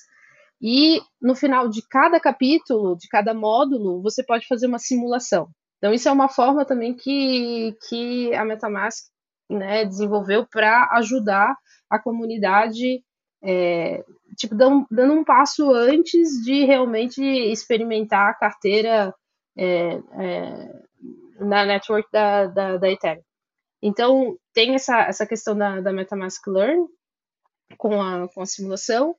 E 0.59 0.99
no 1.21 1.35
final 1.35 1.69
de 1.69 1.87
cada 1.87 2.19
capítulo, 2.19 2.97
de 2.97 3.07
cada 3.07 3.33
módulo, 3.33 4.01
você 4.01 4.23
pode 4.23 4.47
fazer 4.47 4.65
uma 4.65 4.79
simulação. 4.79 5.49
Então, 5.77 5.93
isso 5.93 6.09
é 6.09 6.11
uma 6.11 6.27
forma 6.27 6.65
também 6.65 6.95
que, 6.95 7.77
que 7.87 8.33
a 8.33 8.43
Metamask 8.43 9.05
né, 9.47 9.85
desenvolveu 9.85 10.47
para 10.47 10.89
ajudar 10.93 11.55
a 11.87 11.99
comunidade, 11.99 13.03
é, 13.43 14.03
tipo, 14.37 14.55
dando, 14.55 14.87
dando, 14.89 15.13
um 15.13 15.23
passo 15.23 15.71
antes 15.73 16.43
de 16.43 16.65
realmente 16.65 17.21
experimentar 17.21 18.29
a 18.29 18.33
carteira 18.33 19.13
é, 19.57 19.97
é, 19.97 20.01
na 21.39 21.65
network 21.65 22.09
da, 22.11 22.45
da, 22.45 22.77
da, 22.77 22.89
Ethereum. 22.89 23.23
Então, 23.81 24.37
tem 24.53 24.75
essa, 24.75 25.01
essa 25.01 25.25
questão 25.25 25.57
da, 25.57 25.81
da 25.81 25.91
Metamask 25.91 26.45
Learn 26.47 26.87
com 27.77 28.01
a, 28.01 28.29
com 28.29 28.41
a 28.41 28.45
simulação, 28.45 29.15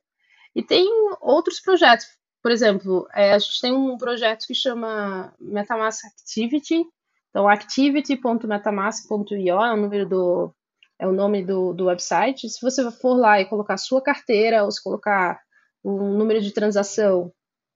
e 0.55 0.63
tem 0.63 0.87
outros 1.21 1.59
projetos. 1.59 2.07
Por 2.41 2.51
exemplo, 2.51 3.07
é, 3.13 3.33
a 3.33 3.39
gente 3.39 3.61
tem 3.61 3.71
um 3.73 3.97
projeto 3.97 4.47
que 4.47 4.55
chama 4.55 5.33
Metamask 5.39 6.03
Activity. 6.05 6.83
Então, 7.29 7.47
activity.metamask.io 7.47 9.61
é 9.61 9.73
o 9.73 9.77
número 9.77 10.07
do 10.07 10.51
é 10.99 11.07
o 11.07 11.13
nome 11.13 11.43
do, 11.43 11.73
do 11.73 11.85
website. 11.85 12.49
Se 12.49 12.61
você 12.61 12.89
for 12.91 13.15
lá 13.15 13.39
e 13.39 13.45
colocar 13.45 13.77
sua 13.77 14.01
carteira, 14.01 14.63
ou 14.63 14.71
se 14.71 14.83
colocar 14.83 15.39
o 15.83 15.91
número 15.91 16.41
de 16.41 16.51
transação, 16.51 17.31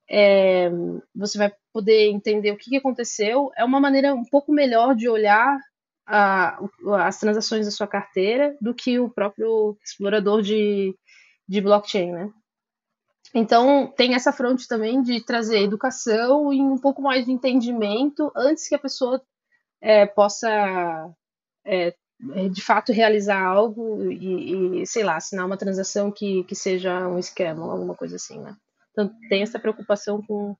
é, 0.10 0.70
você 1.16 1.38
vai 1.38 1.54
poder 1.72 2.10
entender 2.10 2.52
o 2.52 2.58
que, 2.58 2.70
que, 2.70 2.78
aconteceu. 2.78 3.50
É 3.58 3.64
uma 3.64 3.80
maneira 3.80 4.14
um 4.14 4.26
pouco 4.26 4.52
melhor 4.52 4.96
de 4.96 5.08
olhar 5.08 5.58
a, 6.06 6.60
as 7.06 7.20
transações 7.20 7.66
da 7.66 7.72
sua 7.72 7.88
carteira 7.88 8.56
do 8.60 8.74
que 8.74 9.00
o 9.00 9.10
próprio 9.10 9.78
explorador 9.84 10.42
de, 10.42 10.94
de 11.48 11.62
blockchain, 11.62 12.12
né? 12.12 12.30
Então, 13.34 13.92
tem 13.96 14.14
essa 14.14 14.32
fronte 14.32 14.68
também 14.68 15.02
de 15.02 15.24
trazer 15.26 15.64
educação 15.64 16.54
e 16.54 16.62
um 16.62 16.78
pouco 16.78 17.02
mais 17.02 17.26
de 17.26 17.32
entendimento 17.32 18.32
antes 18.36 18.68
que 18.68 18.76
a 18.76 18.80
pessoa 18.80 19.20
é, 19.82 20.06
possa, 20.06 21.10
é, 21.66 21.96
de 22.52 22.62
fato, 22.62 22.92
realizar 22.92 23.42
algo 23.42 24.12
e, 24.12 24.82
e, 24.82 24.88
sei 24.88 25.04
lá, 25.04 25.18
assinar 25.18 25.46
uma 25.46 25.58
transação 25.58 26.12
que, 26.12 26.44
que 26.46 26.56
seja 26.56 27.08
um 27.08 27.20
esquema, 27.20 27.70
alguma 27.72 27.96
coisa 27.96 28.16
assim, 28.16 28.40
né? 28.40 28.56
Então, 28.92 29.12
tem 29.30 29.42
essa 29.42 29.60
preocupação 29.60 30.22
com. 30.22 30.56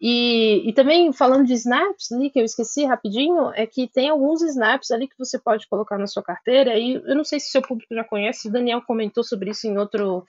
E, 0.00 0.68
e 0.68 0.72
também, 0.74 1.12
falando 1.12 1.46
de 1.46 1.54
snaps 1.54 2.12
ali, 2.12 2.28
que 2.28 2.38
eu 2.38 2.44
esqueci 2.44 2.84
rapidinho, 2.84 3.50
é 3.54 3.66
que 3.66 3.88
tem 3.88 4.10
alguns 4.10 4.42
snaps 4.42 4.90
ali 4.90 5.08
que 5.08 5.18
você 5.18 5.38
pode 5.38 5.66
colocar 5.68 5.96
na 5.96 6.06
sua 6.06 6.22
carteira, 6.22 6.78
e 6.78 6.94
eu 6.94 7.14
não 7.14 7.24
sei 7.24 7.40
se 7.40 7.50
seu 7.50 7.62
público 7.62 7.94
já 7.94 8.04
conhece, 8.04 8.48
o 8.48 8.52
Daniel 8.52 8.82
comentou 8.82 9.24
sobre 9.24 9.50
isso 9.50 9.66
em 9.66 9.78
outro 9.78 10.26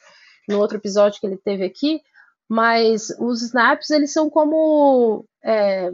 no 0.47 0.59
outro 0.59 0.77
episódio 0.77 1.19
que 1.19 1.27
ele 1.27 1.37
teve 1.37 1.65
aqui, 1.65 2.01
mas 2.47 3.09
os 3.19 3.41
snaps 3.41 3.89
eles 3.89 4.13
são 4.13 4.29
como 4.29 5.25
é, 5.43 5.89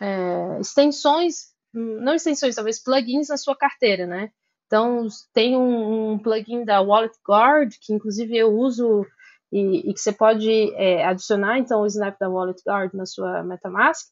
é, 0.00 0.58
extensões, 0.60 1.51
não 1.72 2.14
extensões, 2.14 2.54
talvez 2.54 2.82
plugins 2.82 3.28
na 3.28 3.36
sua 3.36 3.56
carteira, 3.56 4.06
né? 4.06 4.30
Então 4.66 5.06
tem 5.32 5.56
um, 5.56 6.12
um 6.12 6.18
plugin 6.18 6.64
da 6.64 6.80
Wallet 6.80 7.14
Guard 7.26 7.72
que 7.80 7.92
inclusive 7.92 8.36
eu 8.36 8.52
uso 8.54 9.06
e, 9.52 9.90
e 9.90 9.94
que 9.94 10.00
você 10.00 10.12
pode 10.12 10.72
é, 10.74 11.04
adicionar 11.04 11.58
então 11.58 11.82
o 11.82 11.86
snap 11.86 12.18
da 12.18 12.28
Wallet 12.28 12.62
Guard 12.66 12.94
na 12.94 13.06
sua 13.06 13.42
MetaMask 13.42 14.06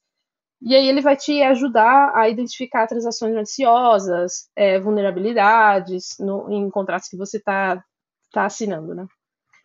e 0.62 0.75
aí 0.75 0.87
ele 0.87 1.01
vai 1.01 1.16
te 1.16 1.42
ajudar 1.42 2.12
a 2.14 2.29
identificar 2.29 2.87
transações 2.87 3.33
maliciosas, 3.33 4.51
é, 4.55 4.79
vulnerabilidades 4.79 6.16
no, 6.18 6.51
em 6.51 6.68
contratos 6.68 7.09
que 7.09 7.16
você 7.16 7.38
está 7.38 7.83
tá 8.31 8.44
assinando, 8.44 8.94
né? 8.94 9.07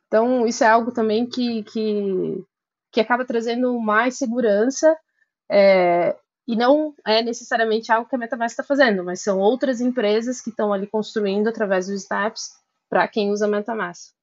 Então, 0.07 0.47
isso 0.47 0.63
é 0.63 0.67
algo 0.67 0.93
também 0.93 1.27
que, 1.27 1.63
que, 1.63 2.43
que 2.91 3.01
acaba 3.01 3.25
trazendo 3.25 3.77
mais 3.79 4.17
segurança 4.17 4.95
é, 5.51 6.15
e 6.47 6.55
não 6.55 6.93
é 7.05 7.21
necessariamente 7.23 7.91
algo 7.91 8.07
que 8.07 8.15
a 8.15 8.19
MetaMask 8.19 8.51
está 8.51 8.63
fazendo, 8.63 9.03
mas 9.03 9.21
são 9.21 9.39
outras 9.39 9.81
empresas 9.81 10.41
que 10.41 10.49
estão 10.49 10.71
ali 10.71 10.87
construindo 10.87 11.47
através 11.47 11.87
dos 11.87 12.03
snaps 12.03 12.51
para 12.89 13.07
quem 13.07 13.31
usa 13.31 13.47
MetaMask. 13.47 14.13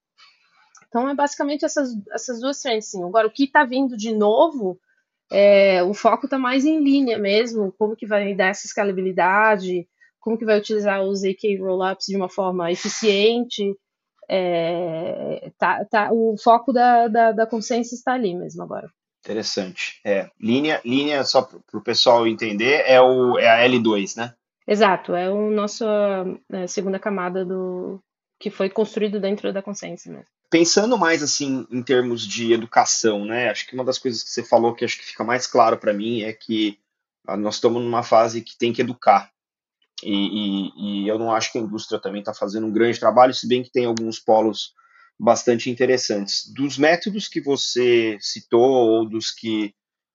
Então, 0.88 1.08
é 1.08 1.14
basicamente 1.14 1.64
essas, 1.64 1.90
essas 2.12 2.40
duas 2.40 2.60
frentes. 2.60 2.90
Sim. 2.90 3.02
Agora, 3.02 3.26
o 3.26 3.30
que 3.30 3.44
está 3.44 3.64
vindo 3.64 3.96
de 3.96 4.14
novo, 4.14 4.78
é, 5.30 5.82
o 5.82 5.94
foco 5.94 6.26
está 6.26 6.38
mais 6.38 6.64
em 6.64 6.82
linha 6.84 7.18
mesmo, 7.18 7.72
como 7.78 7.96
que 7.96 8.06
vai 8.06 8.34
dar 8.34 8.48
essa 8.48 8.66
escalabilidade, 8.66 9.88
como 10.20 10.38
que 10.38 10.44
vai 10.44 10.58
utilizar 10.58 11.02
os 11.02 11.24
AK 11.24 11.58
Rollups 11.58 12.06
de 12.06 12.16
uma 12.16 12.28
forma 12.28 12.70
eficiente, 12.70 13.74
é, 14.28 15.50
tá, 15.58 15.84
tá, 15.86 16.10
o 16.12 16.36
foco 16.36 16.72
da, 16.72 17.08
da, 17.08 17.32
da 17.32 17.46
consciência 17.46 17.94
está 17.94 18.12
ali 18.12 18.34
mesmo 18.34 18.62
agora. 18.62 18.88
Interessante. 19.24 20.00
É, 20.04 20.28
linha, 20.40 20.80
linha 20.84 21.22
só 21.22 21.42
para 21.42 21.78
o 21.78 21.82
pessoal 21.82 22.26
entender, 22.26 22.82
é, 22.86 23.00
o, 23.00 23.38
é 23.38 23.48
a 23.48 23.68
L2, 23.68 24.16
né? 24.16 24.34
Exato, 24.66 25.14
é 25.14 25.30
o 25.30 25.50
nosso 25.50 25.84
é, 26.52 26.66
segunda 26.66 26.98
camada 26.98 27.44
do 27.44 28.00
que 28.38 28.50
foi 28.50 28.68
construído 28.68 29.20
dentro 29.20 29.52
da 29.52 29.62
consciência 29.62 30.10
mesmo. 30.10 30.26
Pensando 30.50 30.98
mais 30.98 31.22
assim 31.22 31.66
em 31.70 31.82
termos 31.82 32.26
de 32.26 32.52
educação, 32.52 33.24
né? 33.24 33.48
Acho 33.48 33.66
que 33.66 33.74
uma 33.74 33.84
das 33.84 33.98
coisas 33.98 34.24
que 34.24 34.30
você 34.30 34.42
falou 34.42 34.74
que 34.74 34.84
acho 34.84 34.98
que 34.98 35.06
fica 35.06 35.22
mais 35.22 35.46
claro 35.46 35.78
para 35.78 35.92
mim 35.92 36.22
é 36.22 36.32
que 36.32 36.78
ah, 37.26 37.36
nós 37.36 37.54
estamos 37.54 37.80
numa 37.80 38.02
fase 38.02 38.42
que 38.42 38.58
tem 38.58 38.72
que 38.72 38.82
educar. 38.82 39.30
E, 40.02 40.12
e, 40.12 41.04
e 41.04 41.08
eu 41.08 41.18
não 41.18 41.32
acho 41.32 41.52
que 41.52 41.58
a 41.58 41.60
indústria 41.60 42.00
também 42.00 42.20
está 42.20 42.34
fazendo 42.34 42.66
um 42.66 42.72
grande 42.72 42.98
trabalho, 42.98 43.32
se 43.32 43.46
bem 43.46 43.62
que 43.62 43.70
tem 43.70 43.84
alguns 43.84 44.18
polos 44.18 44.74
bastante 45.22 45.70
interessantes. 45.70 46.52
Dos 46.52 46.76
métodos 46.76 47.28
que 47.28 47.40
você 47.40 48.18
citou 48.20 48.88
ou 48.88 49.08
dos 49.08 49.30
que 49.30 49.72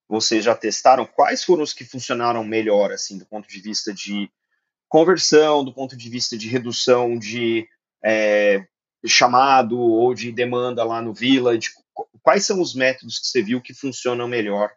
vocês 0.09 0.43
já 0.43 0.53
testaram, 0.53 1.05
quais 1.05 1.45
foram 1.45 1.63
os 1.63 1.71
que 1.71 1.85
funcionaram 1.85 2.43
melhor, 2.43 2.91
assim, 2.91 3.17
do 3.17 3.25
ponto 3.25 3.47
de 3.47 3.61
vista 3.61 3.93
de 3.93 4.29
conversão, 4.89 5.63
do 5.63 5.73
ponto 5.73 5.95
de 5.95 6.09
vista 6.09 6.37
de 6.37 6.49
redução 6.49 7.17
de 7.17 7.65
é, 8.03 8.65
chamado 9.05 9.79
ou 9.79 10.13
de 10.13 10.29
demanda 10.29 10.83
lá 10.83 11.01
no 11.01 11.13
Village? 11.13 11.69
Quais 12.21 12.45
são 12.45 12.59
os 12.61 12.75
métodos 12.75 13.17
que 13.17 13.27
você 13.27 13.41
viu 13.41 13.61
que 13.61 13.73
funcionam 13.73 14.27
melhor 14.27 14.69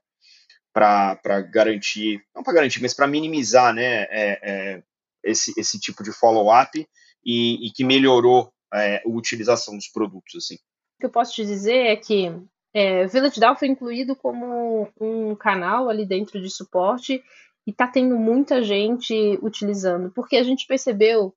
para 0.72 1.40
garantir, 1.50 2.22
não 2.32 2.44
para 2.44 2.54
garantir, 2.54 2.80
mas 2.80 2.94
para 2.94 3.08
minimizar 3.08 3.74
né, 3.74 4.02
é, 4.02 4.38
é, 4.42 4.82
esse, 5.24 5.52
esse 5.58 5.80
tipo 5.80 6.04
de 6.04 6.12
follow-up 6.12 6.88
e, 7.24 7.66
e, 7.66 7.72
que 7.72 7.82
melhorou 7.82 8.52
é, 8.72 9.02
a 9.04 9.08
utilização 9.08 9.76
dos 9.76 9.88
produtos. 9.88 10.34
Assim. 10.36 10.54
O 10.54 11.00
que 11.00 11.06
eu 11.06 11.10
posso 11.10 11.34
te 11.34 11.44
dizer 11.44 11.86
é 11.86 11.96
que 11.96 12.32
é, 12.72 13.06
Village 13.06 13.40
foi 13.58 13.68
incluído 13.68 14.14
como 14.14 14.88
um 15.00 15.34
canal 15.34 15.88
ali 15.88 16.06
dentro 16.06 16.40
de 16.40 16.50
suporte 16.50 17.22
e 17.66 17.70
está 17.70 17.86
tendo 17.86 18.16
muita 18.16 18.62
gente 18.62 19.38
utilizando, 19.42 20.10
porque 20.10 20.36
a 20.36 20.42
gente 20.42 20.66
percebeu 20.66 21.34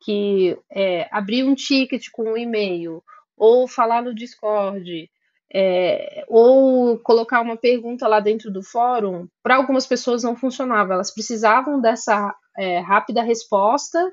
que 0.00 0.58
é, 0.70 1.08
abrir 1.10 1.44
um 1.44 1.54
ticket 1.54 2.08
com 2.12 2.32
um 2.32 2.36
e-mail 2.36 3.02
ou 3.36 3.66
falar 3.66 4.02
no 4.02 4.14
Discord 4.14 5.10
é, 5.52 6.24
ou 6.28 6.98
colocar 6.98 7.40
uma 7.40 7.56
pergunta 7.56 8.08
lá 8.08 8.18
dentro 8.18 8.50
do 8.50 8.62
fórum, 8.62 9.28
para 9.42 9.54
algumas 9.54 9.86
pessoas 9.86 10.24
não 10.24 10.34
funcionava. 10.34 10.94
Elas 10.94 11.12
precisavam 11.12 11.80
dessa 11.80 12.34
é, 12.58 12.80
rápida 12.80 13.22
resposta. 13.22 14.12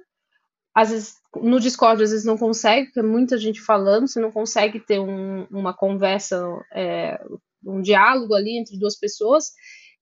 Às 0.74 0.90
vezes, 0.90 1.16
no 1.36 1.60
Discord, 1.60 2.02
às 2.02 2.12
vezes 2.12 2.26
não 2.26 2.38
consegue, 2.38 2.88
porque 2.88 3.00
é 3.00 3.04
muita 3.04 3.38
gente 3.38 3.62
falando, 3.62 4.08
você 4.08 4.20
não 4.20 4.32
consegue 4.32 4.80
ter 4.80 5.00
um, 5.00 5.46
uma 5.52 5.74
conversa, 5.74 6.42
é, 6.74 7.22
um 7.66 7.82
diálogo 7.82 8.34
ali 8.34 8.58
entre 8.58 8.78
duas 8.78 8.98
pessoas. 8.98 9.52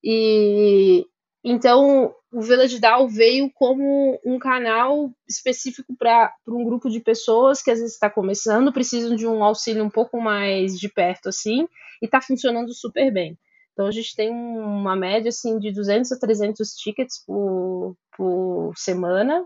E 0.03 1.05
então 1.43 2.13
o 2.32 2.41
Village 2.41 2.79
DAO 2.79 3.08
veio 3.08 3.49
como 3.53 4.19
um 4.25 4.38
canal 4.38 5.10
específico 5.27 5.95
para 5.97 6.34
um 6.47 6.63
grupo 6.63 6.89
de 6.89 6.99
pessoas 6.99 7.62
que 7.62 7.71
às 7.71 7.79
vezes 7.79 7.93
está 7.93 8.10
começando, 8.10 8.73
precisam 8.73 9.15
de 9.15 9.25
um 9.25 9.43
auxílio 9.43 9.84
um 9.84 9.89
pouco 9.89 10.21
mais 10.21 10.77
de 10.77 10.89
perto 10.89 11.29
assim, 11.29 11.67
e 12.01 12.05
está 12.05 12.21
funcionando 12.21 12.73
super 12.73 13.12
bem. 13.12 13.38
Então 13.73 13.88
a 13.88 13.91
gente 13.91 14.15
tem 14.15 14.29
uma 14.29 14.95
média 14.95 15.29
assim 15.29 15.58
de 15.58 15.71
200 15.71 16.12
a 16.12 16.19
300 16.19 16.69
tickets 16.75 17.23
por, 17.25 17.95
por 18.15 18.73
semana. 18.75 19.45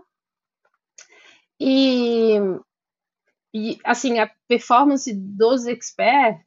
E, 1.60 2.34
e 3.52 3.78
assim, 3.84 4.18
a 4.18 4.30
performance 4.48 5.12
dos 5.12 5.66
experts, 5.66 6.44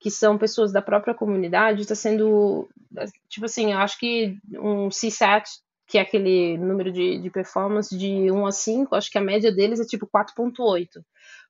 que 0.00 0.10
são 0.10 0.38
pessoas 0.38 0.72
da 0.72 0.82
própria 0.82 1.14
comunidade, 1.14 1.82
está 1.82 1.94
sendo 1.94 2.68
tipo 3.28 3.46
assim, 3.46 3.72
eu 3.72 3.78
acho 3.78 3.98
que 3.98 4.38
um 4.52 4.88
CSAT, 4.88 5.48
que 5.86 5.98
é 5.98 6.02
aquele 6.02 6.56
número 6.58 6.92
de, 6.92 7.18
de 7.18 7.30
performance 7.30 7.96
de 7.96 8.30
1 8.30 8.46
a 8.46 8.52
5, 8.52 8.94
acho 8.94 9.10
que 9.10 9.18
a 9.18 9.22
média 9.22 9.50
deles 9.52 9.80
é 9.80 9.84
tipo 9.84 10.06
4.8 10.06 11.02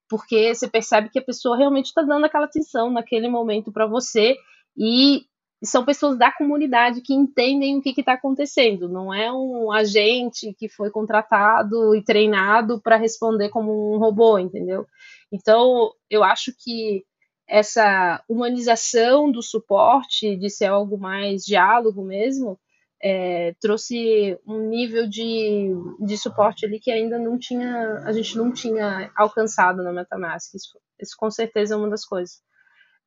porque 0.09 0.55
você 0.55 0.69
percebe 0.69 1.09
que 1.09 1.19
a 1.19 1.25
pessoa 1.25 1.57
realmente 1.57 1.87
está 1.87 2.03
dando 2.03 2.27
aquela 2.27 2.45
atenção 2.45 2.91
naquele 2.91 3.29
momento 3.29 3.73
para 3.73 3.87
você 3.87 4.37
e 4.77 5.27
são 5.65 5.85
pessoas 5.85 6.19
da 6.19 6.33
comunidade 6.33 7.01
que 7.01 7.15
entendem 7.15 7.79
o 7.79 7.83
que 7.83 7.95
está 7.99 8.15
acontecendo, 8.15 8.89
não 8.89 9.13
é 9.13 9.33
um 9.33 9.71
agente 9.71 10.55
que 10.55 10.69
foi 10.69 10.91
contratado 10.91 11.95
e 11.95 12.03
treinado 12.03 12.81
para 12.81 12.97
responder 12.97 13.49
como 13.51 13.95
um 13.95 13.99
robô, 13.99 14.39
entendeu? 14.39 14.87
Então, 15.33 15.91
eu 16.11 16.23
acho 16.25 16.53
que 16.59 17.05
essa 17.47 18.23
humanização 18.29 19.31
do 19.31 19.43
suporte, 19.43 20.37
de 20.37 20.49
ser 20.49 20.67
algo 20.67 20.99
mais 20.99 21.43
diálogo 21.45 22.03
mesmo, 22.03 22.59
é, 23.03 23.55
trouxe 23.61 24.39
um 24.47 24.69
nível 24.69 25.07
de, 25.07 25.69
de 26.01 26.17
suporte 26.17 26.65
ali 26.65 26.81
que 26.81 26.91
ainda 26.91 27.19
não 27.19 27.39
tinha, 27.39 27.99
a 28.05 28.13
gente 28.13 28.37
não 28.37 28.51
tinha 28.51 29.13
alcançado 29.15 29.83
na 29.83 29.93
MetaMask. 29.93 30.55
Isso, 30.55 30.79
isso 30.99 31.15
com 31.19 31.31
certeza 31.31 31.75
é 31.75 31.77
uma 31.77 31.91
das 31.91 32.05
coisas. 32.05 32.43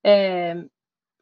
É, 0.04 0.56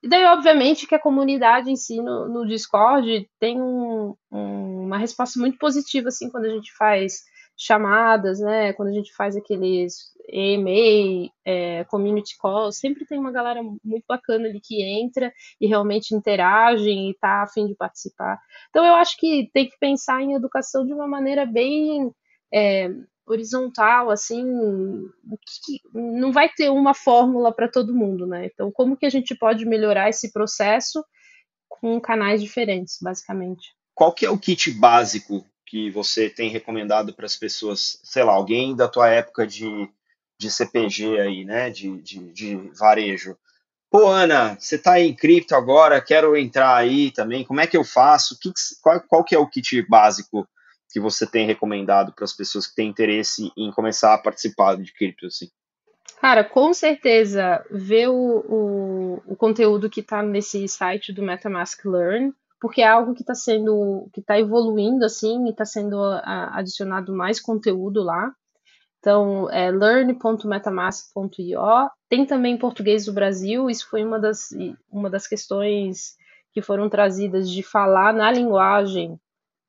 e 0.03 0.07
daí, 0.09 0.23
obviamente, 0.25 0.87
que 0.87 0.95
a 0.95 1.01
comunidade 1.01 1.71
em 1.71 1.75
si 1.75 2.01
no, 2.01 2.27
no 2.27 2.45
Discord 2.45 3.29
tem 3.39 3.61
um, 3.61 4.15
um, 4.31 4.85
uma 4.85 4.97
resposta 4.97 5.39
muito 5.39 5.57
positiva, 5.57 6.09
assim, 6.09 6.29
quando 6.29 6.45
a 6.45 6.49
gente 6.49 6.71
faz 6.75 7.23
chamadas, 7.57 8.39
né? 8.39 8.73
Quando 8.73 8.89
a 8.89 8.93
gente 8.93 9.13
faz 9.13 9.35
aqueles 9.35 10.13
e-mail, 10.27 11.29
é, 11.45 11.83
community 11.85 12.35
calls, 12.39 12.77
sempre 12.77 13.05
tem 13.05 13.17
uma 13.17 13.31
galera 13.31 13.61
muito 13.63 14.03
bacana 14.07 14.47
ali 14.47 14.59
que 14.61 14.81
entra 14.81 15.31
e 15.59 15.67
realmente 15.67 16.15
interage 16.15 16.89
e 16.89 17.11
está 17.11 17.43
a 17.43 17.47
fim 17.47 17.67
de 17.67 17.75
participar. 17.75 18.39
Então 18.69 18.85
eu 18.85 18.95
acho 18.95 19.17
que 19.17 19.49
tem 19.53 19.69
que 19.69 19.77
pensar 19.79 20.21
em 20.21 20.33
educação 20.33 20.85
de 20.85 20.93
uma 20.93 21.07
maneira 21.07 21.45
bem 21.45 22.11
é, 22.53 22.89
horizontal, 23.27 24.09
assim, 24.09 24.43
que, 25.65 25.79
não 25.93 26.31
vai 26.31 26.49
ter 26.49 26.69
uma 26.69 26.93
fórmula 26.93 27.53
para 27.53 27.67
todo 27.67 27.95
mundo, 27.95 28.27
né? 28.27 28.45
Então 28.45 28.71
como 28.71 28.95
que 28.95 29.05
a 29.05 29.09
gente 29.09 29.35
pode 29.35 29.65
melhorar 29.65 30.09
esse 30.09 30.31
processo 30.31 31.03
com 31.67 31.99
canais 31.99 32.41
diferentes, 32.41 32.97
basicamente? 33.01 33.73
Qual 33.93 34.13
que 34.13 34.25
é 34.25 34.29
o 34.29 34.37
kit 34.37 34.71
básico 34.71 35.45
que 35.65 35.89
você 35.89 36.29
tem 36.29 36.49
recomendado 36.49 37.13
para 37.13 37.25
as 37.25 37.35
pessoas, 37.35 37.99
sei 38.03 38.23
lá, 38.23 38.33
alguém 38.33 38.75
da 38.75 38.87
tua 38.87 39.09
época 39.09 39.47
de, 39.47 39.89
de 40.37 40.51
CPG 40.51 41.19
aí, 41.19 41.43
né, 41.43 41.69
de, 41.69 42.01
de, 42.01 42.31
de 42.31 42.55
varejo. 42.77 43.35
Pô, 43.89 44.07
Ana, 44.07 44.55
você 44.59 44.75
está 44.75 44.99
em 44.99 45.15
cripto 45.15 45.55
agora, 45.55 46.01
quero 46.01 46.37
entrar 46.37 46.75
aí 46.75 47.11
também, 47.11 47.43
como 47.43 47.61
é 47.61 47.67
que 47.67 47.77
eu 47.77 47.83
faço? 47.83 48.37
Que, 48.39 48.51
qual, 48.81 49.01
qual 49.01 49.23
que 49.23 49.35
é 49.35 49.39
o 49.39 49.49
kit 49.49 49.81
básico 49.83 50.47
que 50.95 50.99
você 51.01 51.29
tem 51.29 51.45
recomendado 51.45 52.13
para 52.13 52.23
as 52.23 52.31
pessoas 52.31 52.65
que 52.65 52.73
têm 52.73 52.87
interesse 52.87 53.51
em 53.57 53.69
começar 53.69 54.13
a 54.13 54.17
participar 54.17 54.77
de 54.77 54.93
cripto, 54.93 55.25
assim? 55.25 55.49
Cara, 56.21 56.41
com 56.41 56.73
certeza, 56.73 57.65
ver 57.69 58.07
o, 58.07 58.13
o, 58.15 59.21
o 59.27 59.35
conteúdo 59.35 59.89
que 59.89 59.99
está 59.99 60.23
nesse 60.23 60.65
site 60.69 61.11
do 61.11 61.21
MetaMask 61.21 61.83
Learn, 61.83 62.33
porque 62.61 62.81
é 62.81 62.87
algo 62.87 63.13
que 63.13 63.23
está 63.23 63.35
sendo, 63.35 64.07
que 64.13 64.21
está 64.21 64.39
evoluindo 64.39 65.03
assim 65.03 65.47
e 65.47 65.49
está 65.49 65.65
sendo 65.65 66.01
a, 66.01 66.57
adicionado 66.57 67.13
mais 67.13 67.41
conteúdo 67.41 68.01
lá. 68.01 68.31
Então, 68.99 69.51
é 69.51 69.69
learn.metamask.io. 69.71 71.59
Tem 72.07 72.25
também 72.25 72.57
português 72.57 73.03
do 73.05 73.11
Brasil, 73.11 73.69
isso 73.69 73.89
foi 73.89 74.01
uma 74.01 74.17
das, 74.17 74.47
uma 74.89 75.09
das 75.09 75.27
questões 75.27 76.15
que 76.53 76.61
foram 76.61 76.87
trazidas 76.87 77.49
de 77.49 77.61
falar 77.61 78.13
na 78.13 78.31
linguagem 78.31 79.19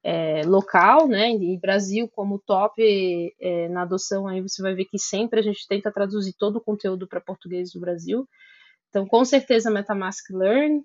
é, 0.08 0.42
local, 0.44 1.08
né? 1.08 1.32
E 1.32 1.58
Brasil 1.58 2.08
como 2.08 2.38
top 2.38 2.80
é, 3.40 3.68
na 3.68 3.82
adoção, 3.82 4.28
aí 4.28 4.40
você 4.40 4.62
vai 4.62 4.72
ver 4.72 4.84
que 4.84 5.00
sempre 5.00 5.40
a 5.40 5.42
gente 5.42 5.66
tenta 5.66 5.90
traduzir 5.90 6.32
todo 6.38 6.56
o 6.56 6.60
conteúdo 6.60 7.08
para 7.08 7.20
português 7.20 7.72
do 7.72 7.80
Brasil. 7.80 8.24
Então, 8.88 9.04
com 9.04 9.24
certeza, 9.24 9.68
MetaMask 9.68 10.30
Learn, 10.30 10.84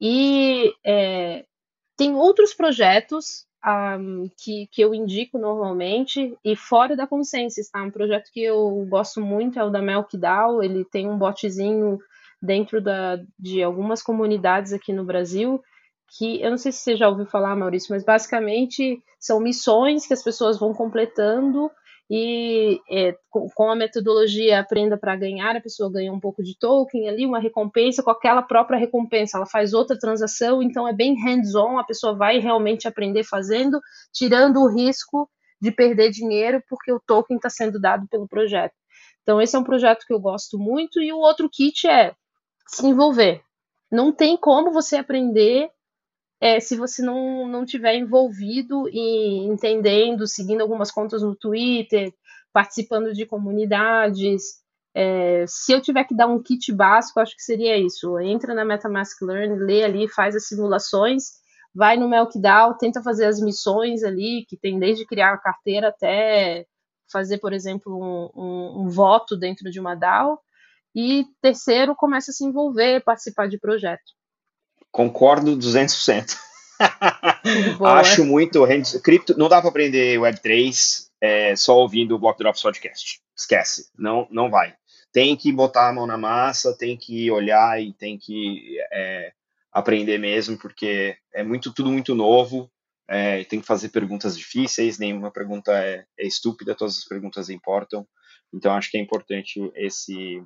e 0.00 0.72
é, 0.84 1.44
tem 1.96 2.16
outros 2.16 2.52
projetos 2.52 3.46
um, 3.64 4.28
que, 4.36 4.66
que 4.72 4.82
eu 4.82 4.92
indico 4.92 5.38
normalmente, 5.38 6.36
e 6.44 6.56
fora 6.56 6.96
da 6.96 7.06
Consensus, 7.06 7.68
tá? 7.70 7.80
Um 7.80 7.92
projeto 7.92 8.28
que 8.32 8.42
eu 8.42 8.84
gosto 8.88 9.20
muito 9.20 9.56
é 9.56 9.62
o 9.62 9.70
da 9.70 9.80
MelkDAO, 9.80 10.64
ele 10.64 10.84
tem 10.84 11.08
um 11.08 11.16
botzinho 11.16 12.00
dentro 12.42 12.80
da, 12.80 13.20
de 13.38 13.62
algumas 13.62 14.02
comunidades 14.02 14.72
aqui 14.72 14.92
no 14.92 15.04
Brasil, 15.04 15.62
que 16.16 16.40
eu 16.40 16.50
não 16.50 16.58
sei 16.58 16.72
se 16.72 16.80
você 16.80 16.96
já 16.96 17.08
ouviu 17.08 17.26
falar, 17.26 17.54
Maurício, 17.54 17.92
mas 17.92 18.04
basicamente 18.04 19.02
são 19.18 19.40
missões 19.40 20.06
que 20.06 20.14
as 20.14 20.22
pessoas 20.22 20.58
vão 20.58 20.72
completando 20.72 21.70
e 22.10 22.80
é, 22.90 23.14
com, 23.28 23.48
com, 23.54 23.70
a 23.70 23.76
metodologia 23.76 24.58
aprenda 24.58 24.96
para 24.96 25.14
ganhar, 25.14 25.54
a 25.54 25.60
pessoa 25.60 25.92
ganha 25.92 26.10
um 26.10 26.18
pouco 26.18 26.42
de 26.42 26.58
token 26.58 27.06
ali, 27.06 27.26
uma 27.26 27.38
recompensa, 27.38 28.02
com 28.02 28.10
aquela 28.10 28.40
própria 28.40 28.78
recompensa, 28.78 29.36
ela 29.36 29.46
faz 29.46 29.74
outra 29.74 29.98
transação, 29.98 30.62
então 30.62 30.88
é 30.88 30.92
bem 30.92 31.14
hands-on, 31.22 31.78
a 31.78 31.84
pessoa 31.84 32.16
vai 32.16 32.38
realmente 32.38 32.88
aprender 32.88 33.24
fazendo, 33.24 33.78
tirando 34.10 34.60
o 34.60 34.68
risco 34.68 35.28
de 35.60 35.70
perder 35.70 36.10
dinheiro 36.10 36.62
porque 36.68 36.90
o 36.90 37.00
token 37.00 37.36
está 37.36 37.50
sendo 37.50 37.78
dado 37.78 38.06
pelo 38.08 38.26
projeto. 38.26 38.74
Então 39.22 39.42
esse 39.42 39.54
é 39.54 39.58
um 39.58 39.64
projeto 39.64 40.06
que 40.06 40.14
eu 40.14 40.20
gosto 40.20 40.58
muito 40.58 41.02
e 41.02 41.12
o 41.12 41.18
outro 41.18 41.50
kit 41.52 41.86
é 41.86 42.14
se 42.66 42.86
envolver. 42.86 43.42
Não 43.92 44.12
tem 44.12 44.36
como 44.36 44.72
você 44.72 44.96
aprender 44.96 45.68
é, 46.40 46.60
se 46.60 46.76
você 46.76 47.02
não, 47.02 47.48
não 47.48 47.64
tiver 47.64 47.96
envolvido 47.96 48.88
e 48.88 49.38
entendendo, 49.46 50.26
seguindo 50.26 50.60
algumas 50.60 50.90
contas 50.90 51.22
no 51.22 51.34
Twitter, 51.34 52.12
participando 52.52 53.12
de 53.12 53.26
comunidades. 53.26 54.42
É, 54.94 55.44
se 55.46 55.72
eu 55.72 55.80
tiver 55.80 56.04
que 56.04 56.14
dar 56.14 56.26
um 56.26 56.42
kit 56.42 56.72
básico, 56.72 57.20
acho 57.20 57.34
que 57.36 57.42
seria 57.42 57.76
isso. 57.76 58.18
Entra 58.20 58.54
na 58.54 58.64
MetaMask 58.64 59.20
Learn, 59.22 59.58
lê 59.64 59.84
ali, 59.84 60.08
faz 60.08 60.36
as 60.36 60.46
simulações, 60.46 61.24
vai 61.74 61.96
no 61.96 62.08
Melkdown, 62.08 62.76
tenta 62.78 63.02
fazer 63.02 63.26
as 63.26 63.40
missões 63.40 64.02
ali, 64.04 64.44
que 64.48 64.56
tem 64.56 64.78
desde 64.78 65.06
criar 65.06 65.32
a 65.34 65.38
carteira 65.38 65.88
até 65.88 66.66
fazer, 67.10 67.38
por 67.38 67.52
exemplo, 67.52 67.96
um, 67.96 68.30
um, 68.34 68.82
um 68.82 68.88
voto 68.88 69.36
dentro 69.36 69.70
de 69.70 69.80
uma 69.80 69.94
DAO. 69.94 70.40
E 70.94 71.26
terceiro, 71.40 71.94
começa 71.94 72.30
a 72.30 72.34
se 72.34 72.44
envolver, 72.44 73.02
participar 73.04 73.48
de 73.48 73.58
projetos. 73.58 74.17
Concordo 74.90 75.56
200%. 75.56 76.36
Acho 77.84 78.24
muito. 78.24 78.64
Cripto, 79.02 79.36
não 79.36 79.48
dá 79.48 79.60
para 79.60 79.70
aprender 79.70 80.18
Web3 80.18 81.08
é, 81.20 81.56
só 81.56 81.76
ouvindo 81.76 82.14
o 82.14 82.18
Block 82.18 82.38
Drops 82.38 82.62
Podcast. 82.62 83.20
Esquece. 83.36 83.90
Não, 83.98 84.26
não 84.30 84.50
vai. 84.50 84.74
Tem 85.12 85.36
que 85.36 85.52
botar 85.52 85.88
a 85.88 85.92
mão 85.92 86.06
na 86.06 86.18
massa, 86.18 86.76
tem 86.76 86.96
que 86.96 87.30
olhar 87.30 87.80
e 87.82 87.92
tem 87.92 88.18
que 88.18 88.76
é, 88.92 89.32
aprender 89.72 90.18
mesmo, 90.18 90.58
porque 90.58 91.16
é 91.34 91.42
muito 91.42 91.72
tudo 91.72 91.90
muito 91.90 92.14
novo. 92.14 92.70
É, 93.10 93.42
tem 93.44 93.58
que 93.58 93.66
fazer 93.66 93.88
perguntas 93.88 94.36
difíceis, 94.36 94.98
nenhuma 94.98 95.30
pergunta 95.30 95.72
é, 95.72 96.04
é 96.18 96.26
estúpida, 96.26 96.74
todas 96.74 96.98
as 96.98 97.04
perguntas 97.04 97.48
importam. 97.48 98.06
Então 98.52 98.72
acho 98.74 98.90
que 98.90 98.98
é 98.98 99.00
importante 99.00 99.70
esse 99.74 100.42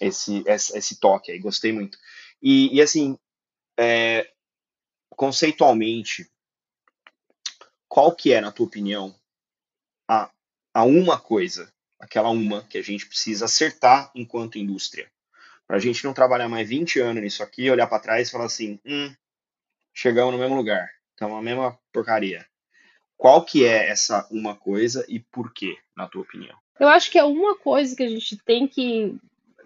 esse 0.00 0.42
esse, 0.46 0.76
esse 0.76 0.98
toque 0.98 1.30
aí. 1.30 1.38
Gostei 1.38 1.72
muito. 1.72 1.98
E, 2.42 2.74
e 2.74 2.80
assim, 2.80 3.18
é, 3.78 4.30
conceitualmente, 5.10 6.30
qual 7.88 8.14
que 8.14 8.32
é, 8.32 8.40
na 8.40 8.52
tua 8.52 8.66
opinião, 8.66 9.14
a, 10.08 10.30
a 10.72 10.84
uma 10.84 11.18
coisa, 11.18 11.72
aquela 11.98 12.30
uma 12.30 12.62
que 12.64 12.78
a 12.78 12.82
gente 12.82 13.06
precisa 13.06 13.44
acertar 13.44 14.10
enquanto 14.14 14.58
indústria? 14.58 15.10
Para 15.66 15.76
a 15.76 15.80
gente 15.80 16.04
não 16.04 16.12
trabalhar 16.12 16.48
mais 16.48 16.68
20 16.68 17.00
anos 17.00 17.22
nisso 17.22 17.42
aqui, 17.42 17.70
olhar 17.70 17.86
para 17.86 18.02
trás 18.02 18.28
e 18.28 18.32
falar 18.32 18.46
assim, 18.46 18.80
hum, 18.84 19.14
chegamos 19.94 20.32
no 20.32 20.40
mesmo 20.40 20.56
lugar, 20.56 20.90
estamos 21.10 21.36
na 21.36 21.42
mesma 21.42 21.78
porcaria. 21.92 22.46
Qual 23.16 23.44
que 23.44 23.64
é 23.64 23.88
essa 23.88 24.26
uma 24.30 24.56
coisa 24.56 25.04
e 25.08 25.20
por 25.20 25.52
quê, 25.52 25.76
na 25.94 26.08
tua 26.08 26.22
opinião? 26.22 26.58
Eu 26.78 26.88
acho 26.88 27.10
que 27.10 27.18
é 27.18 27.24
uma 27.24 27.54
coisa 27.58 27.94
que 27.94 28.02
a 28.02 28.08
gente 28.08 28.38
tem 28.38 28.66
que 28.66 29.18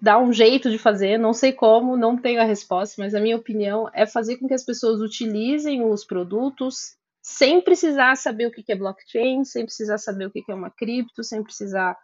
dar 0.04 0.18
um 0.18 0.34
jeito 0.34 0.70
de 0.70 0.76
fazer, 0.76 1.16
não 1.18 1.32
sei 1.32 1.50
como, 1.50 1.96
não 1.96 2.14
tenho 2.14 2.38
a 2.38 2.44
resposta, 2.44 3.02
mas 3.02 3.14
a 3.14 3.20
minha 3.20 3.38
opinião 3.38 3.88
é 3.94 4.04
fazer 4.04 4.36
com 4.36 4.46
que 4.46 4.52
as 4.52 4.62
pessoas 4.62 5.00
utilizem 5.00 5.82
os 5.82 6.04
produtos 6.04 6.94
sem 7.22 7.62
precisar 7.62 8.14
saber 8.14 8.48
o 8.48 8.50
que 8.50 8.70
é 8.70 8.76
blockchain, 8.76 9.46
sem 9.46 9.64
precisar 9.64 9.96
saber 9.96 10.26
o 10.26 10.30
que 10.30 10.44
é 10.46 10.54
uma 10.54 10.70
cripto, 10.70 11.24
sem 11.24 11.42
precisar 11.42 11.96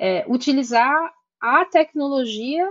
é, 0.00 0.24
utilizar 0.28 0.92
a 1.40 1.64
tecnologia 1.64 2.68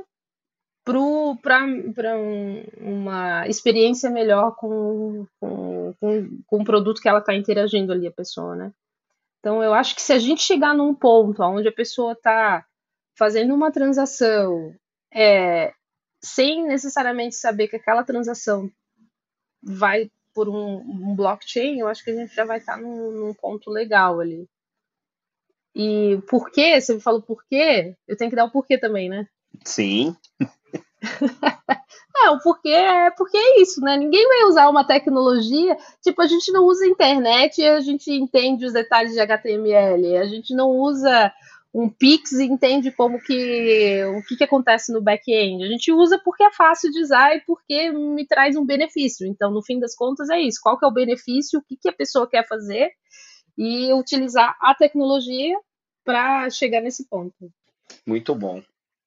para 0.83 2.17
um, 2.17 2.63
uma 2.81 3.47
experiência 3.47 4.09
melhor 4.09 4.57
com, 4.57 5.25
com, 5.39 5.93
com, 6.01 6.41
com 6.45 6.57
o 6.57 6.65
produto 6.65 6.99
que 6.99 7.07
ela 7.07 7.19
está 7.19 7.33
interagindo 7.33 7.93
ali, 7.93 8.07
a 8.07 8.11
pessoa, 8.11 8.57
né? 8.57 8.73
Então, 9.39 9.63
eu 9.63 9.73
acho 9.73 9.95
que 9.95 10.01
se 10.01 10.11
a 10.11 10.19
gente 10.19 10.41
chegar 10.41 10.73
num 10.73 10.93
ponto 10.93 11.41
onde 11.43 11.69
a 11.69 11.71
pessoa 11.71 12.11
está 12.11 12.65
fazendo 13.19 13.53
uma 13.53 13.69
transação 13.69 14.73
é, 15.13 15.73
sem 16.23 16.65
necessariamente 16.65 17.35
saber 17.35 17.67
que 17.67 17.75
aquela 17.75 18.01
transação 18.01 18.71
vai 19.61 20.09
por 20.33 20.47
um, 20.47 20.77
um, 20.77 21.13
blockchain, 21.13 21.79
eu 21.79 21.89
acho 21.89 22.01
que 22.01 22.11
a 22.11 22.15
gente 22.15 22.33
já 22.33 22.45
vai 22.45 22.59
estar 22.59 22.77
num, 22.77 23.11
num 23.11 23.33
ponto 23.33 23.69
legal 23.69 24.21
ali. 24.21 24.47
E 25.75 26.17
por 26.29 26.49
quê? 26.49 26.79
Você 26.79 26.93
me 26.93 27.01
falou 27.01 27.21
por 27.21 27.43
quê? 27.45 27.93
Eu 28.07 28.15
tenho 28.15 28.29
que 28.29 28.37
dar 28.37 28.45
o 28.45 28.51
porquê 28.51 28.77
também, 28.77 29.09
né? 29.09 29.27
Sim. 29.65 30.15
é, 32.23 32.29
o 32.29 32.39
porquê 32.39 32.69
é 32.69 33.11
porque 33.11 33.37
é 33.37 33.61
isso, 33.61 33.81
né? 33.81 33.97
Ninguém 33.97 34.25
vai 34.29 34.43
usar 34.45 34.69
uma 34.69 34.87
tecnologia. 34.87 35.77
Tipo, 36.01 36.21
a 36.21 36.27
gente 36.27 36.53
não 36.53 36.63
usa 36.63 36.87
internet 36.87 37.59
e 37.59 37.67
a 37.67 37.81
gente 37.81 38.09
entende 38.11 38.65
os 38.65 38.71
detalhes 38.71 39.11
de 39.11 39.19
HTML. 39.19 40.17
A 40.17 40.25
gente 40.25 40.55
não 40.55 40.69
usa 40.69 41.33
um 41.73 41.89
Pix 41.89 42.31
e 42.33 42.45
entende 42.45 42.91
como 42.91 43.21
que 43.21 44.03
o 44.05 44.23
que, 44.23 44.37
que 44.37 44.43
acontece 44.43 44.91
no 44.91 45.01
back-end. 45.01 45.63
A 45.63 45.67
gente 45.67 45.91
usa 45.91 46.19
porque 46.23 46.43
é 46.43 46.51
fácil 46.51 46.91
de 46.91 47.01
usar 47.01 47.35
e 47.35 47.41
porque 47.41 47.91
me 47.91 48.25
traz 48.25 48.55
um 48.55 48.65
benefício. 48.65 49.27
Então, 49.27 49.51
no 49.51 49.63
fim 49.63 49.79
das 49.79 49.95
contas, 49.95 50.29
é 50.29 50.39
isso. 50.39 50.59
Qual 50.61 50.77
que 50.77 50.85
é 50.85 50.87
o 50.87 50.93
benefício, 50.93 51.59
o 51.59 51.63
que, 51.63 51.77
que 51.77 51.89
a 51.89 51.93
pessoa 51.93 52.27
quer 52.27 52.47
fazer 52.47 52.91
e 53.59 53.93
utilizar 53.93 54.57
a 54.61 54.73
tecnologia 54.73 55.59
para 56.05 56.49
chegar 56.49 56.81
nesse 56.81 57.07
ponto. 57.07 57.51
Muito 58.05 58.33
bom. 58.33 58.63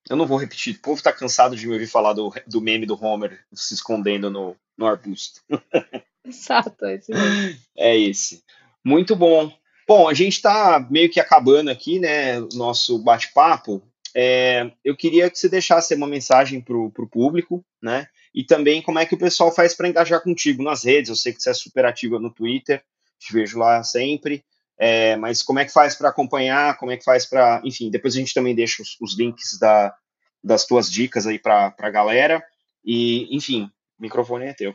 Eu 0.08 0.16
não 0.16 0.26
vou 0.26 0.36
repetir, 0.36 0.76
o 0.76 0.80
povo 0.80 0.98
está 0.98 1.12
cansado 1.12 1.56
de 1.56 1.66
me 1.66 1.72
ouvir 1.72 1.86
falar 1.86 2.12
do, 2.12 2.30
do 2.46 2.60
meme 2.60 2.84
do 2.84 3.02
Homer 3.02 3.44
se 3.52 3.72
escondendo 3.72 4.30
no, 4.30 4.54
no 4.76 4.86
arbusto. 4.86 5.40
Exato, 6.24 6.84
é 6.84 6.94
esse 6.94 7.12
mesmo. 7.12 7.60
É 7.76 7.96
esse. 7.96 8.44
Muito 8.84 9.16
bom. 9.16 9.52
Bom, 9.94 10.08
a 10.08 10.14
gente 10.14 10.36
está 10.36 10.80
meio 10.90 11.10
que 11.10 11.20
acabando 11.20 11.70
aqui, 11.70 11.98
né, 11.98 12.40
o 12.40 12.48
nosso 12.54 12.98
bate-papo. 12.98 13.82
É, 14.14 14.72
eu 14.82 14.96
queria 14.96 15.28
que 15.28 15.38
você 15.38 15.50
deixasse 15.50 15.94
uma 15.94 16.06
mensagem 16.06 16.62
para 16.62 16.74
o 16.74 17.08
público, 17.10 17.62
né? 17.82 18.06
E 18.34 18.42
também 18.42 18.80
como 18.80 18.98
é 18.98 19.04
que 19.04 19.14
o 19.14 19.18
pessoal 19.18 19.54
faz 19.54 19.74
para 19.74 19.86
engajar 19.86 20.22
contigo 20.22 20.62
nas 20.62 20.82
redes. 20.82 21.10
Eu 21.10 21.16
sei 21.16 21.34
que 21.34 21.42
você 21.42 21.50
é 21.50 21.52
super 21.52 21.84
ativa 21.84 22.18
no 22.18 22.32
Twitter, 22.32 22.82
te 23.18 23.34
vejo 23.34 23.58
lá 23.58 23.84
sempre. 23.84 24.42
É, 24.78 25.14
mas 25.16 25.42
como 25.42 25.58
é 25.58 25.64
que 25.66 25.70
faz 25.70 25.94
para 25.94 26.08
acompanhar? 26.08 26.78
Como 26.78 26.90
é 26.90 26.96
que 26.96 27.04
faz 27.04 27.26
para. 27.26 27.60
Enfim, 27.62 27.90
depois 27.90 28.14
a 28.16 28.18
gente 28.18 28.32
também 28.32 28.54
deixa 28.54 28.80
os, 28.80 28.96
os 28.98 29.14
links 29.18 29.58
da, 29.60 29.94
das 30.42 30.64
tuas 30.64 30.90
dicas 30.90 31.26
aí 31.26 31.38
para 31.38 31.74
a 31.78 31.90
galera. 31.90 32.42
E, 32.82 33.28
enfim, 33.36 33.64
o 33.98 34.02
microfone 34.02 34.46
é 34.46 34.54
teu. 34.54 34.74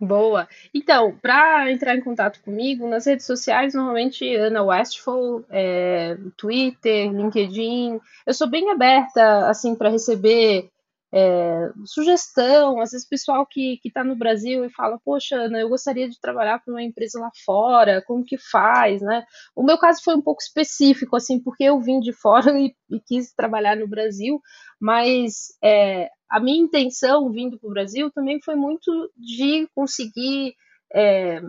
Boa. 0.00 0.48
Então, 0.74 1.16
para 1.22 1.70
entrar 1.70 1.96
em 1.96 2.00
contato 2.02 2.42
comigo, 2.42 2.88
nas 2.88 3.06
redes 3.06 3.24
sociais, 3.26 3.74
normalmente 3.74 4.34
Ana 4.34 4.62
Westfall, 4.62 5.44
é, 5.50 6.16
Twitter, 6.36 7.10
LinkedIn. 7.12 8.00
Eu 8.26 8.34
sou 8.34 8.48
bem 8.50 8.70
aberta, 8.70 9.48
assim, 9.48 9.74
para 9.74 9.88
receber 9.90 10.68
é, 11.16 11.70
sugestão, 11.84 12.80
às 12.80 12.90
vezes 12.90 13.08
pessoal 13.08 13.46
que 13.46 13.78
está 13.84 14.02
no 14.02 14.16
Brasil 14.16 14.64
e 14.64 14.70
fala, 14.70 14.98
poxa, 15.04 15.36
Ana, 15.36 15.60
eu 15.60 15.68
gostaria 15.68 16.08
de 16.08 16.20
trabalhar 16.20 16.58
para 16.58 16.74
uma 16.74 16.82
empresa 16.82 17.20
lá 17.20 17.30
fora, 17.44 18.02
como 18.04 18.24
que 18.24 18.36
faz, 18.36 19.00
né? 19.00 19.24
O 19.54 19.62
meu 19.62 19.78
caso 19.78 20.02
foi 20.02 20.16
um 20.16 20.22
pouco 20.22 20.42
específico, 20.42 21.14
assim, 21.14 21.40
porque 21.40 21.62
eu 21.62 21.80
vim 21.80 22.00
de 22.00 22.12
fora 22.12 22.50
e, 22.58 22.74
e 22.90 23.00
quis 23.00 23.32
trabalhar 23.32 23.76
no 23.76 23.86
Brasil, 23.86 24.40
mas 24.80 25.56
é, 25.62 26.10
a 26.34 26.40
minha 26.40 26.60
intenção 26.60 27.30
vindo 27.30 27.56
para 27.56 27.68
o 27.68 27.72
Brasil 27.72 28.10
também 28.10 28.40
foi 28.42 28.56
muito 28.56 28.90
de 29.16 29.68
conseguir 29.72 30.56
é, 30.92 31.40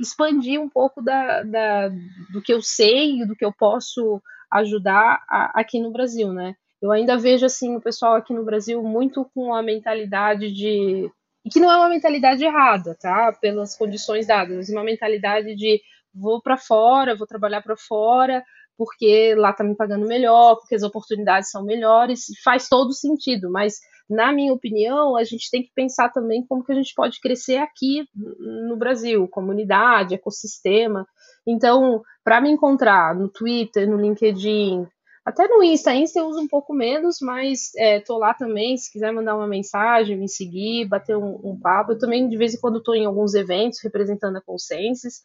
expandir 0.00 0.58
um 0.58 0.70
pouco 0.70 1.02
da, 1.02 1.42
da, 1.42 1.88
do 2.32 2.40
que 2.42 2.50
eu 2.50 2.62
sei 2.62 3.20
e 3.20 3.26
do 3.26 3.36
que 3.36 3.44
eu 3.44 3.52
posso 3.52 4.22
ajudar 4.50 5.22
a, 5.28 5.60
aqui 5.60 5.78
no 5.78 5.92
Brasil, 5.92 6.32
né? 6.32 6.54
Eu 6.80 6.90
ainda 6.90 7.18
vejo 7.18 7.44
assim 7.44 7.76
o 7.76 7.80
pessoal 7.80 8.14
aqui 8.14 8.32
no 8.32 8.42
Brasil 8.42 8.82
muito 8.82 9.30
com 9.34 9.54
a 9.54 9.62
mentalidade 9.62 10.50
de 10.50 11.10
e 11.44 11.50
que 11.50 11.60
não 11.60 11.70
é 11.70 11.76
uma 11.76 11.90
mentalidade 11.90 12.42
errada, 12.42 12.96
tá? 12.98 13.34
Pelas 13.38 13.76
condições 13.76 14.26
dadas, 14.26 14.56
mas 14.56 14.70
uma 14.70 14.82
mentalidade 14.82 15.54
de 15.54 15.78
vou 16.14 16.40
para 16.40 16.56
fora, 16.56 17.14
vou 17.14 17.26
trabalhar 17.26 17.60
para 17.60 17.76
fora, 17.76 18.42
porque 18.78 19.34
lá 19.34 19.52
tá 19.52 19.62
me 19.62 19.76
pagando 19.76 20.06
melhor, 20.06 20.56
porque 20.56 20.74
as 20.74 20.82
oportunidades 20.82 21.50
são 21.50 21.62
melhores, 21.62 22.24
faz 22.42 22.66
todo 22.66 22.94
sentido, 22.94 23.50
mas 23.50 23.78
na 24.08 24.32
minha 24.32 24.52
opinião, 24.52 25.16
a 25.16 25.24
gente 25.24 25.50
tem 25.50 25.62
que 25.62 25.70
pensar 25.74 26.10
também 26.10 26.44
como 26.46 26.64
que 26.64 26.72
a 26.72 26.74
gente 26.74 26.94
pode 26.94 27.20
crescer 27.20 27.56
aqui 27.56 28.06
no 28.14 28.76
Brasil, 28.76 29.26
comunidade, 29.28 30.14
ecossistema. 30.14 31.06
Então, 31.46 32.02
para 32.24 32.40
me 32.40 32.50
encontrar 32.50 33.14
no 33.14 33.28
Twitter, 33.28 33.88
no 33.88 33.96
LinkedIn, 33.96 34.86
até 35.24 35.46
no 35.46 35.62
Insta, 35.62 35.94
Insta 35.94 36.18
eu 36.18 36.26
uso 36.26 36.40
um 36.40 36.48
pouco 36.48 36.74
menos, 36.74 37.18
mas 37.20 37.70
é, 37.76 38.00
tô 38.00 38.18
lá 38.18 38.34
também, 38.34 38.76
se 38.76 38.90
quiser 38.90 39.12
mandar 39.12 39.36
uma 39.36 39.46
mensagem, 39.46 40.18
me 40.18 40.28
seguir, 40.28 40.88
bater 40.88 41.16
um, 41.16 41.38
um 41.44 41.58
papo. 41.60 41.92
Eu 41.92 41.98
também, 41.98 42.28
de 42.28 42.36
vez 42.36 42.54
em 42.54 42.60
quando, 42.60 42.78
estou 42.78 42.94
em 42.94 43.06
alguns 43.06 43.34
eventos 43.34 43.80
representando 43.82 44.36
a 44.36 44.40
Consensus. 44.40 45.20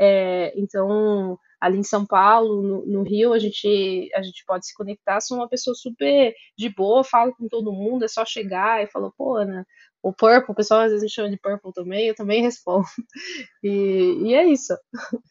É, 0.00 0.58
então, 0.58 1.38
ali 1.62 1.78
em 1.78 1.84
São 1.84 2.04
Paulo, 2.04 2.60
no, 2.60 2.84
no, 2.84 3.02
Rio, 3.04 3.32
a 3.32 3.38
gente, 3.38 4.10
a 4.16 4.20
gente 4.20 4.44
pode 4.44 4.66
se 4.66 4.74
conectar. 4.74 5.20
Sou 5.20 5.36
uma 5.36 5.48
pessoa 5.48 5.76
super 5.76 6.34
de 6.58 6.68
boa, 6.68 7.04
falo 7.04 7.32
com 7.36 7.46
todo 7.46 7.72
mundo, 7.72 8.04
é 8.04 8.08
só 8.08 8.24
chegar 8.24 8.82
e 8.82 8.88
falar, 8.88 9.12
pô, 9.12 9.36
Ana, 9.36 9.64
o 10.02 10.12
Purple, 10.12 10.50
o 10.50 10.54
pessoal 10.56 10.80
às 10.80 10.88
vezes 10.88 11.04
me 11.04 11.08
chama 11.08 11.30
de 11.30 11.38
Purple 11.38 11.72
também, 11.72 12.08
eu 12.08 12.16
também 12.16 12.42
respondo. 12.42 12.84
E, 13.62 14.18
e 14.24 14.34
é 14.34 14.44
isso. 14.44 14.76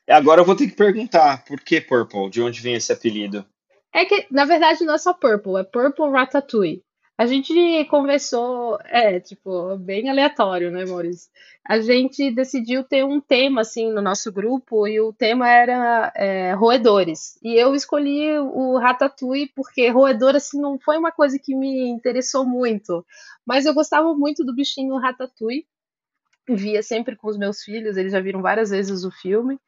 Agora 0.10 0.40
eu 0.40 0.46
vou 0.46 0.56
ter 0.56 0.68
que 0.68 0.76
perguntar, 0.76 1.44
por 1.44 1.60
que 1.60 1.82
Purple? 1.82 2.30
De 2.30 2.42
onde 2.42 2.62
vem 2.62 2.76
esse 2.76 2.94
apelido? 2.94 3.46
É 3.94 4.06
que, 4.06 4.26
na 4.32 4.46
verdade, 4.46 4.86
não 4.86 4.94
é 4.94 4.98
só 4.98 5.14
Purple, 5.14 5.60
é 5.60 5.64
Purple 5.66 6.12
Ratatouille. 6.12 6.82
A 7.22 7.28
gente 7.28 7.86
conversou, 7.86 8.80
é, 8.86 9.20
tipo, 9.20 9.78
bem 9.78 10.10
aleatório, 10.10 10.72
né, 10.72 10.86
Maurício? 10.86 11.30
A 11.64 11.80
gente 11.80 12.32
decidiu 12.32 12.84
ter 12.84 13.06
um 13.06 13.22
tema, 13.22 13.62
assim, 13.62 13.92
no 13.92 14.02
nosso 14.02 14.32
grupo, 14.32 14.88
e 14.88 15.00
o 15.00 15.14
tema 15.14 15.48
era 15.48 16.12
é, 16.16 16.54
roedores. 16.54 17.38
E 17.44 17.54
eu 17.54 17.76
escolhi 17.76 18.40
o 18.40 18.76
Ratatouille 18.80 19.52
porque 19.56 19.88
roedor, 19.90 20.36
assim, 20.36 20.60
não 20.60 20.80
foi 20.80 20.98
uma 20.98 21.12
coisa 21.12 21.38
que 21.38 21.54
me 21.54 21.90
interessou 21.90 22.44
muito. 22.44 23.06
Mas 23.46 23.68
eu 23.68 23.74
gostava 23.76 24.16
muito 24.16 24.44
do 24.44 24.56
bichinho 24.56 24.98
Ratatouille. 24.98 25.68
Via 26.50 26.82
sempre 26.82 27.16
com 27.16 27.28
os 27.28 27.38
meus 27.38 27.62
filhos, 27.62 27.98
eles 27.98 28.14
já 28.14 28.20
viram 28.20 28.42
várias 28.42 28.72
vezes 28.72 29.04
o 29.04 29.12
filme. 29.12 29.60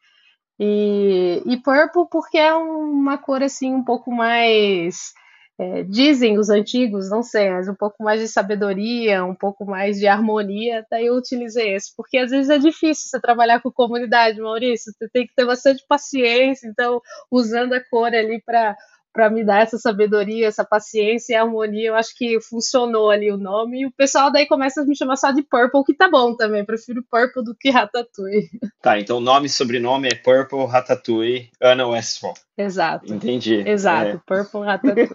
E, 0.59 1.43
e 1.45 1.57
purple 1.57 2.07
porque 2.09 2.39
é 2.39 2.51
uma 2.55 3.15
cor 3.15 3.43
assim 3.43 3.71
um 3.75 3.83
pouco 3.83 4.11
mais. 4.11 5.13
É, 5.59 5.83
dizem 5.83 6.39
os 6.39 6.49
antigos, 6.49 7.11
não 7.11 7.21
sei, 7.21 7.51
mas 7.51 7.69
um 7.69 7.75
pouco 7.75 8.03
mais 8.03 8.19
de 8.19 8.27
sabedoria, 8.27 9.23
um 9.23 9.35
pouco 9.35 9.63
mais 9.65 9.99
de 9.99 10.07
harmonia, 10.07 10.83
daí 10.89 11.05
eu 11.05 11.15
utilizei 11.15 11.75
esse, 11.75 11.95
porque 11.95 12.17
às 12.17 12.31
vezes 12.31 12.49
é 12.49 12.57
difícil 12.57 13.07
você 13.07 13.21
trabalhar 13.21 13.61
com 13.61 13.71
comunidade, 13.71 14.41
Maurício, 14.41 14.91
você 14.91 15.07
tem 15.09 15.27
que 15.27 15.35
ter 15.35 15.45
bastante 15.45 15.85
paciência, 15.87 16.67
então 16.67 16.99
usando 17.29 17.73
a 17.73 17.79
cor 17.87 18.07
ali 18.15 18.41
para 18.43 18.75
para 19.13 19.29
me 19.29 19.45
dar 19.45 19.61
essa 19.61 19.77
sabedoria, 19.77 20.47
essa 20.47 20.65
paciência 20.65 21.33
e 21.33 21.35
harmonia. 21.35 21.89
Eu 21.89 21.95
acho 21.95 22.17
que 22.17 22.41
funcionou 22.41 23.11
ali 23.11 23.31
o 23.31 23.37
nome. 23.37 23.81
E 23.81 23.85
o 23.85 23.91
pessoal 23.91 24.31
daí 24.31 24.47
começa 24.47 24.81
a 24.81 24.85
me 24.85 24.97
chamar 24.97 25.15
só 25.15 25.31
de 25.31 25.43
Purple, 25.43 25.83
que 25.85 25.93
tá 25.93 26.09
bom 26.09 26.35
também. 26.35 26.65
Prefiro 26.65 27.03
Purple 27.03 27.43
do 27.43 27.55
que 27.55 27.69
Ratatouille. 27.69 28.49
Tá, 28.81 28.99
então 28.99 29.21
nome 29.21 29.45
e 29.45 29.49
sobrenome 29.49 30.09
é 30.09 30.15
Purple, 30.15 30.65
Ratatouille, 30.65 31.49
Ana 31.61 31.87
Westfall. 31.87 32.33
Exato. 32.57 33.13
Entendi. 33.13 33.63
Exato, 33.65 34.09
é. 34.09 34.21
Purple, 34.25 34.61
Ratatouille. 34.61 35.09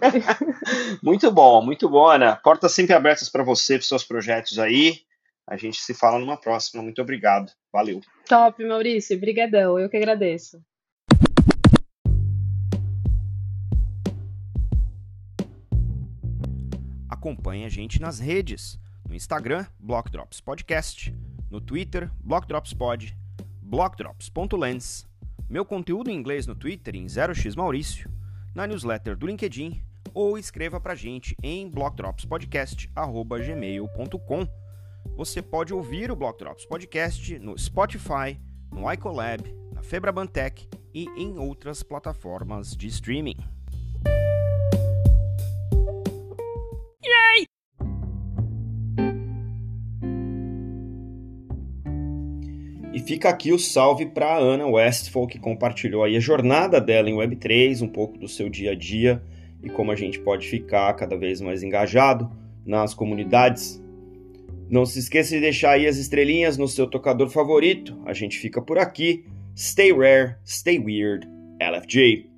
muito 1.03 1.29
bom, 1.29 1.61
muito 1.63 1.87
bom, 1.87 2.07
Ana. 2.07 2.35
Portas 2.35 2.71
sempre 2.73 2.95
abertas 2.95 3.29
para 3.29 3.43
você, 3.43 3.75
para 3.77 3.85
seus 3.85 4.03
projetos 4.03 4.57
aí. 4.57 5.01
A 5.47 5.57
gente 5.57 5.79
se 5.81 5.93
fala 5.93 6.17
numa 6.17 6.37
próxima. 6.37 6.81
Muito 6.81 7.01
obrigado. 7.01 7.51
Valeu. 7.71 8.01
Top, 8.27 8.63
Maurício. 8.63 9.17
Obrigadão. 9.17 9.77
Eu 9.77 9.89
que 9.89 9.97
agradeço. 9.97 10.59
Acompanhe 17.19 17.65
a 17.65 17.69
gente 17.69 18.01
nas 18.01 18.17
redes. 18.17 18.79
No 19.07 19.13
Instagram, 19.13 19.67
Block 19.77 20.09
Drops 20.09 20.39
Podcast. 20.39 21.13
No 21.51 21.59
Twitter, 21.59 22.09
Block 22.23 22.47
Drops 22.47 22.73
Pod. 22.73 23.13
blockdrops.lens. 23.61 25.05
Meu 25.49 25.65
conteúdo 25.65 26.09
em 26.09 26.15
inglês 26.15 26.47
no 26.47 26.55
Twitter 26.55 26.95
em 26.95 27.05
0x 27.05 27.57
Maurício. 27.57 28.09
Na 28.55 28.65
newsletter 28.65 29.17
do 29.17 29.27
LinkedIn. 29.27 29.83
Ou 30.13 30.37
escreva 30.37 30.79
pra 30.79 30.95
gente 30.95 31.35
em 31.43 31.69
blockdropspodcast.gmail.com. 31.69 34.47
Você 35.15 35.41
pode 35.41 35.73
ouvir 35.73 36.09
o 36.09 36.15
Block 36.15 36.39
Drops 36.39 36.65
Podcast 36.65 37.37
no 37.39 37.57
Spotify, 37.57 38.39
no 38.71 38.89
iColab, 38.91 39.43
na 39.73 39.83
Febrabantec 39.83 40.69
e 40.93 41.07
em 41.17 41.37
outras 41.37 41.83
plataformas 41.83 42.73
de 42.75 42.87
streaming. 42.87 43.35
Fica 53.19 53.31
aqui 53.31 53.51
o 53.51 53.59
salve 53.59 54.05
para 54.05 54.37
Ana 54.37 54.65
Westphal, 54.65 55.27
que 55.27 55.37
compartilhou 55.37 56.05
aí 56.05 56.15
a 56.15 56.21
jornada 56.21 56.79
dela 56.79 57.09
em 57.09 57.15
Web3, 57.15 57.81
um 57.81 57.89
pouco 57.89 58.17
do 58.17 58.29
seu 58.29 58.47
dia 58.47 58.71
a 58.71 58.75
dia 58.75 59.21
e 59.61 59.69
como 59.69 59.91
a 59.91 59.95
gente 59.97 60.17
pode 60.21 60.47
ficar 60.47 60.93
cada 60.93 61.17
vez 61.17 61.41
mais 61.41 61.61
engajado 61.61 62.31
nas 62.65 62.93
comunidades. 62.93 63.83
Não 64.69 64.85
se 64.85 64.99
esqueça 64.99 65.35
de 65.35 65.41
deixar 65.41 65.71
aí 65.71 65.85
as 65.85 65.97
estrelinhas 65.97 66.57
no 66.57 66.65
seu 66.65 66.87
tocador 66.87 67.27
favorito. 67.27 67.99
A 68.05 68.13
gente 68.13 68.39
fica 68.39 68.61
por 68.61 68.77
aqui. 68.77 69.25
Stay 69.53 69.91
rare, 69.91 70.37
stay 70.45 70.79
weird, 70.79 71.27
LFG. 71.59 72.29